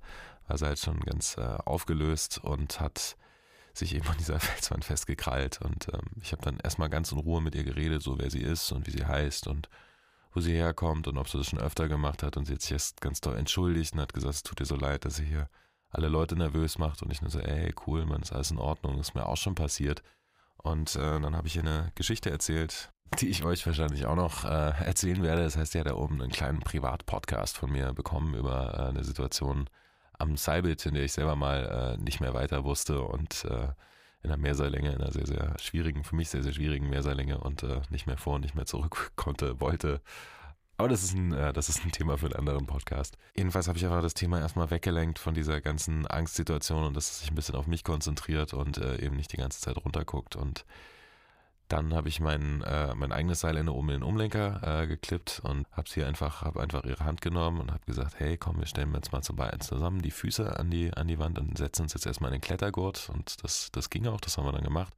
war 0.48 0.58
sie 0.58 0.65
halt 0.65 0.80
schon 0.80 1.02
ganz 1.02 1.38
äh, 1.38 1.58
aufgelöst 1.65 2.39
und 2.39 2.80
hat 2.80 3.17
sich 3.74 3.96
eben 3.96 4.08
an 4.08 4.18
dieser 4.18 4.40
Felswand 4.42 4.86
festgekrallt. 4.86 5.62
Und 5.62 5.88
ähm, 5.94 6.08
ich 6.22 6.32
habe 6.32 6.42
dann 6.42 6.60
erstmal 6.60 6.90
ganz 6.90 7.12
in 7.12 7.20
Ruhe 7.20 7.42
mit 7.42 7.56
ihr 7.56 7.64
geredet, 7.64 8.02
so 8.02 8.20
wer 8.20 8.30
sie 8.30 8.42
ist 8.42 8.72
und 8.72 8.88
wie 8.88 8.92
sie 8.92 9.06
heißt 9.06 9.48
und 9.48 9.70
wo 10.34 10.40
sie 10.40 10.54
herkommt 10.54 11.08
und 11.08 11.18
ob 11.18 11.30
sie 11.30 11.38
das 11.38 11.48
schon 11.48 11.60
öfter 11.60 11.88
gemacht 11.88 12.24
hat. 12.24 12.38
Und 12.38 12.46
sie 12.46 12.54
hat 12.54 12.62
sich 12.62 12.72
erst 12.72 13.02
ganz 13.02 13.22
doll 13.22 13.38
entschuldigt 13.38 13.94
und 13.94 14.00
hat 14.00 14.14
gesagt, 14.14 14.36
es 14.36 14.44
tut 14.44 14.60
ihr 14.60 14.66
so 14.66 14.76
leid, 14.76 15.06
dass 15.06 15.18
sie 15.18 15.26
hier 15.26 15.50
alle 15.90 16.08
Leute 16.08 16.36
nervös 16.36 16.78
macht. 16.78 17.02
Und 17.02 17.12
ich 17.12 17.22
nur 17.22 17.32
so, 17.32 17.40
ey, 17.40 17.74
cool, 17.86 18.06
man, 18.06 18.22
ist 18.22 18.32
alles 18.32 18.52
in 18.52 18.58
Ordnung, 18.58 19.00
ist 19.00 19.14
mir 19.14 19.26
auch 19.26 19.38
schon 19.38 19.56
passiert. 19.56 20.04
Und 20.58 20.96
äh, 20.96 21.20
dann 21.20 21.36
habe 21.36 21.48
ich 21.48 21.56
ihr 21.56 21.64
eine 21.64 21.92
Geschichte 21.96 22.30
erzählt, 22.30 22.92
die 23.20 23.28
ich 23.28 23.44
euch 23.44 23.66
wahrscheinlich 23.66 24.06
auch 24.06 24.16
noch 24.16 24.46
äh, 24.46 24.86
erzählen 24.86 25.22
werde. 25.22 25.44
Das 25.44 25.58
heißt, 25.58 25.74
sie 25.74 25.80
hat 25.80 25.88
da 25.88 25.96
oben 25.96 26.22
einen 26.22 26.32
kleinen 26.32 26.62
Privatpodcast 26.62 27.58
von 27.58 27.72
mir 27.72 27.94
bekommen 27.94 28.34
über 28.36 28.74
äh, 28.74 28.90
eine 28.90 29.04
Situation, 29.04 29.70
am 30.22 30.38
Seilbild, 30.38 30.86
in 30.86 30.94
der 30.94 31.04
ich 31.04 31.14
selber 31.14 31.36
mal 31.36 31.98
äh, 32.00 32.02
nicht 32.02 32.22
mehr 32.22 32.34
weiter 32.34 32.64
wusste 32.64 33.02
und 33.02 33.46
äh, 33.46 33.68
in 34.24 34.30
einer 34.30 34.38
Mehrseillänge, 34.38 34.94
in 34.94 35.02
einer 35.02 35.12
sehr, 35.12 35.26
sehr 35.26 35.56
schwierigen, 35.60 36.04
für 36.04 36.16
mich 36.16 36.30
sehr, 36.30 36.44
sehr 36.44 36.54
schwierigen 36.54 36.90
Mehrseillänge 36.90 37.40
und 37.40 37.64
äh, 37.64 37.82
nicht 37.90 38.08
mehr 38.08 38.18
vor 38.18 38.36
und 38.36 38.42
nicht 38.42 38.56
mehr 38.56 38.66
zurück 38.66 39.12
konnte, 39.16 39.60
wollte. 39.60 40.02
Aber 40.78 40.90
das 40.90 41.04
ist 41.04 41.16
ein, 41.16 41.34
äh, 41.34 41.54
das 41.54 41.70
ist 41.70 41.84
ein 41.86 41.92
Thema 41.92 42.18
für 42.18 42.28
einen 42.28 42.36
anderen 42.36 42.66
Podcast. 42.66 43.18
Jedenfalls 43.36 43.68
habe 43.68 43.78
ich 43.78 43.86
einfach 43.86 44.02
das 44.02 44.14
Thema 44.14 44.40
erstmal 44.40 44.72
weggelenkt 44.72 45.20
von 45.20 45.34
dieser 45.34 45.62
ganzen 45.62 46.08
Angstsituation 46.08 46.86
und 46.86 46.96
dass 46.96 47.12
es 47.12 47.20
sich 47.20 47.32
ein 47.32 47.36
bisschen 47.36 47.56
auf 47.56 47.68
mich 47.68 47.84
konzentriert 47.84 48.54
und 48.54 48.78
äh, 48.78 49.00
eben 49.04 49.16
nicht 49.16 49.32
die 49.32 49.38
ganze 49.38 49.60
Zeit 49.60 49.78
runterguckt 49.78 50.36
und 50.36 50.66
dann 51.72 51.94
habe 51.94 52.10
ich 52.10 52.20
mein, 52.20 52.62
äh, 52.64 52.94
mein 52.96 53.12
eigenes 53.12 53.42
Seilende 53.42 53.74
oben 53.74 53.90
in 53.90 54.02
den 54.02 54.04
Umlenker 54.04 54.82
äh, 54.82 54.88
geklippt 54.88 55.42
und 55.44 55.66
habe 55.72 55.90
sie 55.90 56.04
einfach, 56.04 56.42
habe 56.42 56.62
einfach 56.62 56.84
ihre 56.84 57.06
Hand 57.06 57.22
genommen 57.22 57.62
und 57.62 57.72
habe 57.72 57.86
gesagt, 57.86 58.16
hey, 58.18 58.38
komm, 58.38 58.60
wir 58.60 58.66
stellen 58.66 58.94
jetzt 58.94 59.12
mal 59.12 59.22
zusammen 59.22 60.02
die 60.02 60.12
Füße 60.12 60.60
an 60.60 60.70
die, 60.70 60.94
an 60.94 61.08
die 61.08 61.20
Wand 61.20 61.40
und 61.40 61.58
setzen 61.58 61.84
uns 61.84 61.94
jetzt 61.94 62.06
erstmal 62.06 62.30
in 62.30 62.36
den 62.36 62.42
Klettergurt 62.42 63.10
und 63.14 63.44
das, 63.44 63.72
das 63.72 63.90
ging 63.90 64.08
auch, 64.08 64.20
das 64.20 64.38
haben 64.38 64.46
wir 64.46 64.52
dann 64.52 64.64
gemacht. 64.64 64.94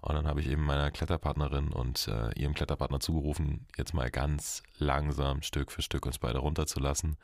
Und 0.00 0.14
dann 0.14 0.28
habe 0.28 0.40
ich 0.40 0.48
eben 0.48 0.64
meiner 0.64 0.92
Kletterpartnerin 0.92 1.72
und 1.72 2.06
äh, 2.06 2.38
ihrem 2.38 2.54
Kletterpartner 2.54 3.00
zugerufen, 3.00 3.66
jetzt 3.76 3.92
mal 3.92 4.10
ganz 4.10 4.62
langsam 4.78 5.42
Stück 5.42 5.72
für 5.72 5.82
Stück 5.82 6.06
uns 6.06 6.18
beide 6.18 6.38
runterzulassen 6.38 7.16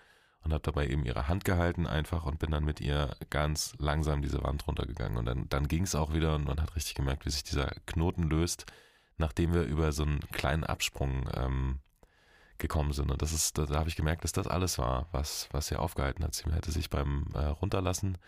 und 0.44 0.52
habe 0.52 0.62
dabei 0.62 0.88
eben 0.88 1.04
ihre 1.04 1.28
Hand 1.28 1.44
gehalten 1.44 1.86
einfach 1.86 2.24
und 2.24 2.38
bin 2.38 2.50
dann 2.50 2.64
mit 2.64 2.80
ihr 2.80 3.16
ganz 3.30 3.74
langsam 3.78 4.22
diese 4.22 4.42
Wand 4.42 4.66
runtergegangen. 4.66 5.18
Und 5.18 5.26
dann, 5.26 5.48
dann 5.48 5.68
ging 5.68 5.84
es 5.84 5.94
auch 5.94 6.12
wieder 6.12 6.34
und 6.34 6.46
man 6.46 6.60
hat 6.60 6.74
richtig 6.74 6.94
gemerkt, 6.94 7.26
wie 7.26 7.30
sich 7.30 7.44
dieser 7.44 7.72
Knoten 7.86 8.24
löst, 8.24 8.66
nachdem 9.18 9.54
wir 9.54 9.62
über 9.62 9.92
so 9.92 10.02
einen 10.02 10.20
kleinen 10.32 10.64
Absprung 10.64 11.28
ähm, 11.34 11.78
gekommen 12.58 12.92
sind. 12.92 13.10
Und 13.10 13.22
das 13.22 13.32
ist, 13.32 13.58
da, 13.58 13.66
da 13.66 13.78
habe 13.78 13.88
ich 13.88 13.96
gemerkt, 13.96 14.24
dass 14.24 14.32
das 14.32 14.48
alles 14.48 14.78
war, 14.78 15.08
was, 15.12 15.48
was 15.52 15.68
sie 15.68 15.76
aufgehalten 15.76 16.24
hat. 16.24 16.34
Sie 16.34 16.50
hätte 16.50 16.72
sich 16.72 16.90
beim 16.90 17.26
äh, 17.34 17.46
Runterlassen 17.46 18.18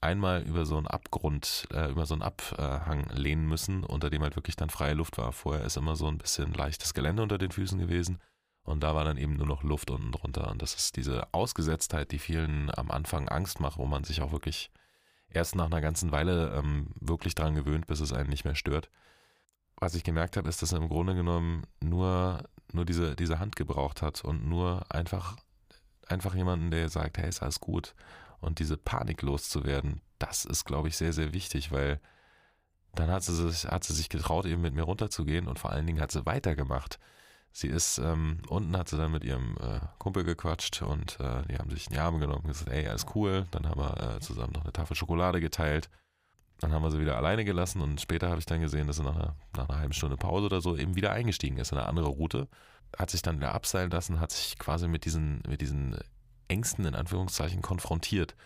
einmal 0.00 0.42
über 0.42 0.66
so 0.66 0.76
einen 0.76 0.86
Abgrund, 0.86 1.68
äh, 1.72 1.90
über 1.90 2.04
so 2.06 2.14
einen 2.14 2.22
Abhang 2.22 3.08
lehnen 3.10 3.46
müssen, 3.46 3.82
unter 3.82 4.10
dem 4.10 4.22
halt 4.22 4.36
wirklich 4.36 4.56
dann 4.56 4.70
freie 4.70 4.94
Luft 4.94 5.16
war. 5.16 5.32
Vorher 5.32 5.64
ist 5.64 5.76
immer 5.76 5.96
so 5.96 6.06
ein 6.08 6.18
bisschen 6.18 6.52
leichtes 6.52 6.92
Gelände 6.92 7.22
unter 7.22 7.38
den 7.38 7.50
Füßen 7.50 7.78
gewesen. 7.78 8.18
Und 8.66 8.80
da 8.80 8.96
war 8.96 9.04
dann 9.04 9.16
eben 9.16 9.36
nur 9.36 9.46
noch 9.46 9.62
Luft 9.62 9.92
unten 9.92 10.10
drunter. 10.10 10.50
Und 10.50 10.60
das 10.60 10.74
ist 10.74 10.96
diese 10.96 11.32
Ausgesetztheit, 11.32 12.10
die 12.10 12.18
vielen 12.18 12.68
am 12.76 12.90
Anfang 12.90 13.28
Angst 13.28 13.60
macht, 13.60 13.78
wo 13.78 13.86
man 13.86 14.02
sich 14.02 14.20
auch 14.20 14.32
wirklich 14.32 14.72
erst 15.30 15.54
nach 15.54 15.66
einer 15.66 15.80
ganzen 15.80 16.10
Weile 16.10 16.52
ähm, 16.56 16.88
wirklich 17.00 17.36
dran 17.36 17.54
gewöhnt, 17.54 17.86
bis 17.86 18.00
es 18.00 18.12
einen 18.12 18.28
nicht 18.28 18.44
mehr 18.44 18.56
stört. 18.56 18.90
Was 19.76 19.94
ich 19.94 20.02
gemerkt 20.02 20.36
habe, 20.36 20.48
ist, 20.48 20.62
dass 20.62 20.72
er 20.72 20.78
im 20.78 20.88
Grunde 20.88 21.14
genommen 21.14 21.62
nur, 21.80 22.42
nur 22.72 22.84
diese, 22.84 23.14
diese 23.14 23.38
Hand 23.38 23.54
gebraucht 23.54 24.02
hat 24.02 24.24
und 24.24 24.48
nur 24.48 24.84
einfach, 24.88 25.36
einfach 26.08 26.34
jemanden, 26.34 26.72
der 26.72 26.88
sagt, 26.88 27.18
hey, 27.18 27.28
ist 27.28 27.42
alles 27.42 27.60
gut. 27.60 27.94
Und 28.40 28.58
diese 28.58 28.76
Panik 28.76 29.22
loszuwerden, 29.22 30.00
das 30.18 30.44
ist, 30.44 30.64
glaube 30.64 30.88
ich, 30.88 30.96
sehr, 30.96 31.12
sehr 31.12 31.32
wichtig, 31.32 31.70
weil 31.70 32.00
dann 32.96 33.12
hat 33.12 33.22
sie, 33.22 33.34
sich, 33.34 33.70
hat 33.70 33.84
sie 33.84 33.94
sich 33.94 34.08
getraut, 34.08 34.44
eben 34.44 34.62
mit 34.62 34.74
mir 34.74 34.82
runterzugehen 34.82 35.46
und 35.46 35.60
vor 35.60 35.70
allen 35.70 35.86
Dingen 35.86 36.00
hat 36.00 36.10
sie 36.10 36.26
weitergemacht. 36.26 36.98
Sie 37.58 37.68
ist, 37.68 37.96
ähm, 37.96 38.42
unten 38.48 38.76
hat 38.76 38.90
sie 38.90 38.98
dann 38.98 39.12
mit 39.12 39.24
ihrem 39.24 39.56
äh, 39.62 39.80
Kumpel 39.96 40.24
gequatscht 40.24 40.82
und 40.82 41.18
äh, 41.20 41.40
die 41.48 41.56
haben 41.56 41.70
sich 41.70 41.86
in 41.86 41.94
die 41.94 41.98
Arme 41.98 42.18
genommen 42.18 42.42
und 42.42 42.48
gesagt, 42.48 42.68
ey, 42.68 42.86
alles 42.86 43.06
cool. 43.14 43.46
Dann 43.50 43.66
haben 43.66 43.80
wir 43.80 44.16
äh, 44.16 44.20
zusammen 44.20 44.52
noch 44.52 44.64
eine 44.64 44.74
Tafel 44.74 44.94
Schokolade 44.94 45.40
geteilt. 45.40 45.88
Dann 46.60 46.70
haben 46.72 46.82
wir 46.82 46.90
sie 46.90 47.00
wieder 47.00 47.16
alleine 47.16 47.46
gelassen 47.46 47.80
und 47.80 47.98
später 47.98 48.28
habe 48.28 48.40
ich 48.40 48.44
dann 48.44 48.60
gesehen, 48.60 48.86
dass 48.86 48.96
sie 48.96 49.04
nach 49.04 49.16
einer, 49.16 49.36
nach 49.56 49.70
einer 49.70 49.78
halben 49.78 49.94
Stunde 49.94 50.18
Pause 50.18 50.44
oder 50.44 50.60
so 50.60 50.76
eben 50.76 50.96
wieder 50.96 51.12
eingestiegen 51.12 51.56
ist 51.56 51.72
in 51.72 51.78
eine 51.78 51.88
andere 51.88 52.08
Route. 52.08 52.46
Hat 52.94 53.08
sich 53.08 53.22
dann 53.22 53.38
wieder 53.38 53.54
abseilen 53.54 53.90
lassen, 53.90 54.20
hat 54.20 54.32
sich 54.32 54.58
quasi 54.58 54.86
mit 54.86 55.06
diesen, 55.06 55.42
mit 55.48 55.62
diesen 55.62 55.96
Ängsten 56.48 56.84
in 56.84 56.94
Anführungszeichen 56.94 57.62
konfrontiert. 57.62 58.36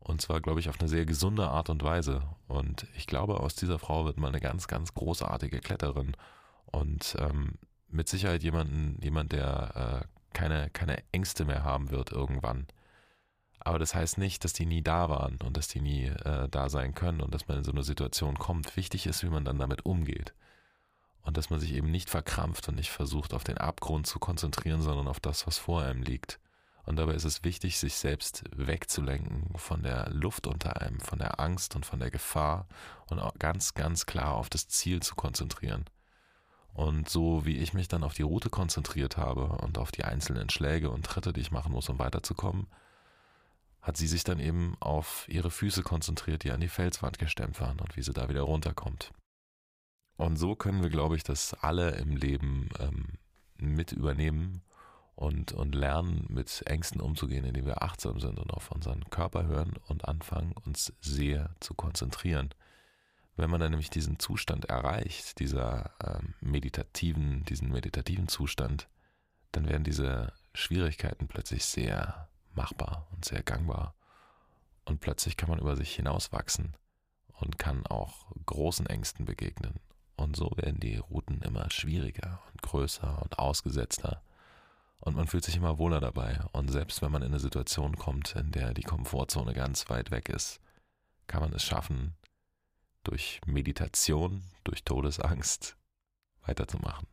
Und 0.00 0.22
zwar, 0.22 0.40
glaube 0.40 0.58
ich, 0.58 0.68
auf 0.68 0.80
eine 0.80 0.88
sehr 0.88 1.06
gesunde 1.06 1.46
Art 1.46 1.70
und 1.70 1.84
Weise. 1.84 2.22
Und 2.48 2.88
ich 2.96 3.06
glaube, 3.06 3.38
aus 3.38 3.54
dieser 3.54 3.78
Frau 3.78 4.06
wird 4.06 4.16
mal 4.16 4.26
eine 4.26 4.40
ganz, 4.40 4.66
ganz 4.66 4.92
großartige 4.92 5.60
Kletterin. 5.60 6.16
Und 6.64 7.14
ähm, 7.20 7.58
mit 7.88 8.08
Sicherheit 8.08 8.42
jemanden, 8.42 8.98
jemand, 9.02 9.32
der 9.32 10.02
äh, 10.02 10.16
keine, 10.32 10.70
keine 10.70 11.02
Ängste 11.12 11.44
mehr 11.44 11.64
haben 11.64 11.90
wird 11.90 12.12
irgendwann. 12.12 12.66
Aber 13.60 13.78
das 13.78 13.94
heißt 13.94 14.18
nicht, 14.18 14.44
dass 14.44 14.52
die 14.52 14.66
nie 14.66 14.82
da 14.82 15.08
waren 15.08 15.38
und 15.44 15.56
dass 15.56 15.66
die 15.66 15.80
nie 15.80 16.04
äh, 16.04 16.48
da 16.48 16.68
sein 16.68 16.94
können 16.94 17.20
und 17.20 17.34
dass 17.34 17.48
man 17.48 17.58
in 17.58 17.64
so 17.64 17.72
eine 17.72 17.82
Situation 17.82 18.38
kommt. 18.38 18.76
Wichtig 18.76 19.06
ist, 19.06 19.24
wie 19.24 19.28
man 19.28 19.44
dann 19.44 19.58
damit 19.58 19.84
umgeht. 19.84 20.34
Und 21.22 21.36
dass 21.36 21.50
man 21.50 21.58
sich 21.58 21.72
eben 21.72 21.90
nicht 21.90 22.08
verkrampft 22.08 22.68
und 22.68 22.76
nicht 22.76 22.90
versucht, 22.90 23.34
auf 23.34 23.42
den 23.42 23.58
Abgrund 23.58 24.06
zu 24.06 24.20
konzentrieren, 24.20 24.82
sondern 24.82 25.08
auf 25.08 25.18
das, 25.18 25.46
was 25.48 25.58
vor 25.58 25.82
einem 25.82 26.02
liegt. 26.02 26.38
Und 26.84 26.96
dabei 26.96 27.14
ist 27.14 27.24
es 27.24 27.42
wichtig, 27.42 27.78
sich 27.78 27.96
selbst 27.96 28.44
wegzulenken 28.54 29.58
von 29.58 29.82
der 29.82 30.08
Luft 30.10 30.46
unter 30.46 30.80
einem, 30.80 31.00
von 31.00 31.18
der 31.18 31.40
Angst 31.40 31.74
und 31.74 31.84
von 31.84 31.98
der 31.98 32.12
Gefahr 32.12 32.68
und 33.10 33.18
auch 33.18 33.34
ganz, 33.40 33.74
ganz 33.74 34.06
klar 34.06 34.34
auf 34.34 34.48
das 34.48 34.68
Ziel 34.68 35.02
zu 35.02 35.16
konzentrieren. 35.16 35.86
Und 36.76 37.08
so 37.08 37.46
wie 37.46 37.56
ich 37.56 37.72
mich 37.72 37.88
dann 37.88 38.04
auf 38.04 38.12
die 38.12 38.22
Route 38.22 38.50
konzentriert 38.50 39.16
habe 39.16 39.46
und 39.46 39.78
auf 39.78 39.90
die 39.92 40.04
einzelnen 40.04 40.50
Schläge 40.50 40.90
und 40.90 41.06
Tritte, 41.06 41.32
die 41.32 41.40
ich 41.40 41.50
machen 41.50 41.72
muss, 41.72 41.88
um 41.88 41.98
weiterzukommen, 41.98 42.66
hat 43.80 43.96
sie 43.96 44.06
sich 44.06 44.24
dann 44.24 44.38
eben 44.38 44.76
auf 44.78 45.24
ihre 45.26 45.50
Füße 45.50 45.82
konzentriert, 45.82 46.44
die 46.44 46.50
an 46.50 46.60
die 46.60 46.68
Felswand 46.68 47.18
gestemmt 47.18 47.62
waren 47.62 47.80
und 47.80 47.96
wie 47.96 48.02
sie 48.02 48.12
da 48.12 48.28
wieder 48.28 48.42
runterkommt. 48.42 49.10
Und 50.18 50.36
so 50.36 50.54
können 50.54 50.82
wir, 50.82 50.90
glaube 50.90 51.16
ich, 51.16 51.22
das 51.22 51.54
alle 51.54 51.92
im 51.92 52.14
Leben 52.14 52.68
ähm, 52.78 53.06
mit 53.56 53.92
übernehmen 53.92 54.60
und, 55.14 55.52
und 55.52 55.74
lernen, 55.74 56.26
mit 56.28 56.62
Ängsten 56.66 57.00
umzugehen, 57.00 57.46
indem 57.46 57.64
wir 57.64 57.82
achtsam 57.82 58.20
sind 58.20 58.38
und 58.38 58.52
auf 58.52 58.70
unseren 58.70 59.08
Körper 59.08 59.46
hören 59.46 59.76
und 59.86 60.06
anfangen, 60.06 60.52
uns 60.52 60.92
sehr 61.00 61.54
zu 61.60 61.72
konzentrieren. 61.72 62.50
Wenn 63.36 63.50
man 63.50 63.60
dann 63.60 63.70
nämlich 63.70 63.90
diesen 63.90 64.18
Zustand 64.18 64.64
erreicht, 64.66 65.38
dieser 65.38 65.90
ähm, 66.02 66.34
meditativen, 66.40 67.44
diesen 67.44 67.70
meditativen 67.70 68.28
Zustand, 68.28 68.88
dann 69.52 69.68
werden 69.68 69.84
diese 69.84 70.32
Schwierigkeiten 70.54 71.28
plötzlich 71.28 71.64
sehr 71.64 72.28
machbar 72.54 73.06
und 73.12 73.24
sehr 73.24 73.42
gangbar. 73.42 73.94
Und 74.86 75.00
plötzlich 75.00 75.36
kann 75.36 75.50
man 75.50 75.58
über 75.58 75.76
sich 75.76 75.94
hinauswachsen 75.94 76.76
und 77.34 77.58
kann 77.58 77.86
auch 77.86 78.26
großen 78.46 78.86
Ängsten 78.86 79.26
begegnen. 79.26 79.74
Und 80.16 80.36
so 80.36 80.50
werden 80.56 80.80
die 80.80 80.96
Routen 80.96 81.42
immer 81.42 81.70
schwieriger 81.70 82.40
und 82.50 82.62
größer 82.62 83.20
und 83.22 83.38
ausgesetzter. 83.38 84.22
Und 85.00 85.14
man 85.14 85.26
fühlt 85.26 85.44
sich 85.44 85.56
immer 85.56 85.78
wohler 85.78 86.00
dabei. 86.00 86.40
Und 86.52 86.70
selbst 86.70 87.02
wenn 87.02 87.12
man 87.12 87.22
in 87.22 87.28
eine 87.28 87.38
Situation 87.38 87.96
kommt, 87.96 88.34
in 88.34 88.50
der 88.50 88.72
die 88.72 88.82
Komfortzone 88.82 89.52
ganz 89.52 89.90
weit 89.90 90.10
weg 90.10 90.30
ist, 90.30 90.60
kann 91.26 91.42
man 91.42 91.52
es 91.52 91.62
schaffen, 91.62 92.14
durch 93.06 93.40
Meditation, 93.46 94.42
durch 94.64 94.84
Todesangst 94.84 95.76
weiterzumachen. 96.44 97.06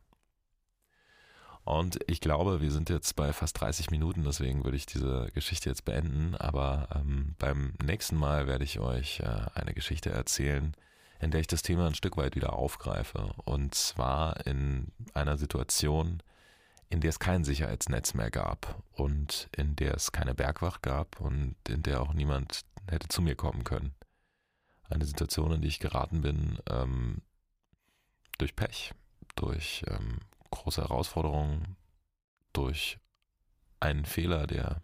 Und 1.64 1.98
ich 2.06 2.20
glaube, 2.20 2.60
wir 2.60 2.70
sind 2.70 2.90
jetzt 2.90 3.16
bei 3.16 3.32
fast 3.32 3.58
30 3.60 3.90
Minuten, 3.90 4.22
deswegen 4.24 4.64
würde 4.64 4.76
ich 4.76 4.84
diese 4.84 5.30
Geschichte 5.32 5.70
jetzt 5.70 5.86
beenden. 5.86 6.34
Aber 6.34 6.88
ähm, 6.94 7.34
beim 7.38 7.72
nächsten 7.82 8.16
Mal 8.16 8.46
werde 8.46 8.64
ich 8.64 8.80
euch 8.80 9.20
äh, 9.20 9.46
eine 9.54 9.72
Geschichte 9.72 10.10
erzählen, 10.10 10.76
in 11.20 11.30
der 11.30 11.40
ich 11.40 11.46
das 11.46 11.62
Thema 11.62 11.86
ein 11.86 11.94
Stück 11.94 12.18
weit 12.18 12.36
wieder 12.36 12.52
aufgreife. 12.52 13.32
Und 13.44 13.74
zwar 13.74 14.46
in 14.46 14.92
einer 15.14 15.38
Situation, 15.38 16.22
in 16.90 17.00
der 17.00 17.08
es 17.08 17.18
kein 17.18 17.44
Sicherheitsnetz 17.44 18.12
mehr 18.12 18.30
gab 18.30 18.82
und 18.92 19.48
in 19.56 19.74
der 19.74 19.94
es 19.94 20.12
keine 20.12 20.34
Bergwacht 20.34 20.82
gab 20.82 21.18
und 21.18 21.56
in 21.66 21.82
der 21.82 22.02
auch 22.02 22.12
niemand 22.12 22.60
hätte 22.88 23.08
zu 23.08 23.22
mir 23.22 23.36
kommen 23.36 23.64
können. 23.64 23.94
Eine 24.94 25.06
Situation, 25.06 25.50
in 25.50 25.60
die 25.60 25.66
ich 25.66 25.80
geraten 25.80 26.20
bin 26.20 26.58
ähm, 26.70 27.20
durch 28.38 28.54
Pech, 28.54 28.92
durch 29.34 29.84
ähm, 29.88 30.20
große 30.50 30.82
Herausforderungen, 30.82 31.76
durch 32.52 33.00
einen 33.80 34.04
Fehler, 34.04 34.46
der 34.46 34.82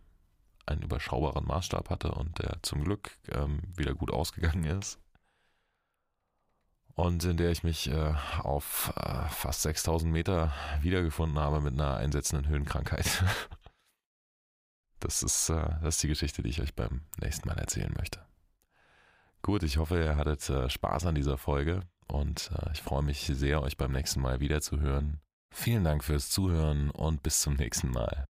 einen 0.67 0.83
überschaubaren 0.83 1.47
Maßstab 1.47 1.91
hatte 1.91 2.11
und 2.11 2.41
der 2.41 2.59
zum 2.63 2.83
Glück 2.83 3.19
ähm, 3.29 3.61
wieder 3.77 3.95
gut 3.95 4.11
ausgegangen 4.11 4.65
ist. 4.65 4.99
Und 6.95 7.23
in 7.23 7.37
der 7.37 7.53
ich 7.53 7.63
mich 7.63 7.89
äh, 7.89 8.15
auf 8.43 8.93
äh, 8.97 9.29
fast 9.29 9.63
6000 9.63 10.13
Meter 10.13 10.53
wiedergefunden 10.83 11.39
habe 11.39 11.61
mit 11.61 11.75
einer 11.75 11.99
einsetzenden 11.99 12.49
Höhenkrankheit. 12.49 13.25
Das 15.03 15.23
ist, 15.23 15.49
äh, 15.49 15.67
das 15.81 15.95
ist 15.95 16.03
die 16.03 16.09
Geschichte, 16.09 16.43
die 16.43 16.51
ich 16.51 16.61
euch 16.61 16.75
beim 16.75 17.01
nächsten 17.23 17.49
Mal 17.49 17.57
erzählen 17.57 17.91
möchte. 17.97 18.21
Gut, 19.43 19.63
ich 19.63 19.79
hoffe, 19.79 19.99
ihr 19.99 20.17
hattet 20.17 20.49
äh, 20.51 20.69
Spaß 20.69 21.07
an 21.07 21.15
dieser 21.15 21.39
Folge 21.39 21.81
und 22.07 22.51
äh, 22.55 22.71
ich 22.73 22.83
freue 22.83 23.03
mich 23.03 23.21
sehr, 23.21 23.63
euch 23.63 23.77
beim 23.77 23.93
nächsten 23.93 24.21
Mal 24.21 24.41
wieder 24.41 24.61
zu 24.61 24.81
hören. 24.81 25.21
Vielen 25.53 25.85
Dank 25.85 26.05
fürs 26.05 26.31
Zuhören 26.31 26.91
und 26.91 27.23
bis 27.23 27.41
zum 27.41 27.55
nächsten 27.55 27.91
Mal. 27.91 28.27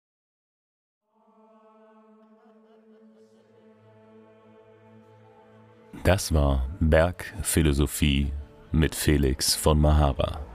Das 6.05 6.33
war 6.33 6.66
Bergphilosophie 6.81 8.33
mit 8.73 8.94
Felix 8.94 9.55
von 9.55 9.79
Mahara. 9.81 10.50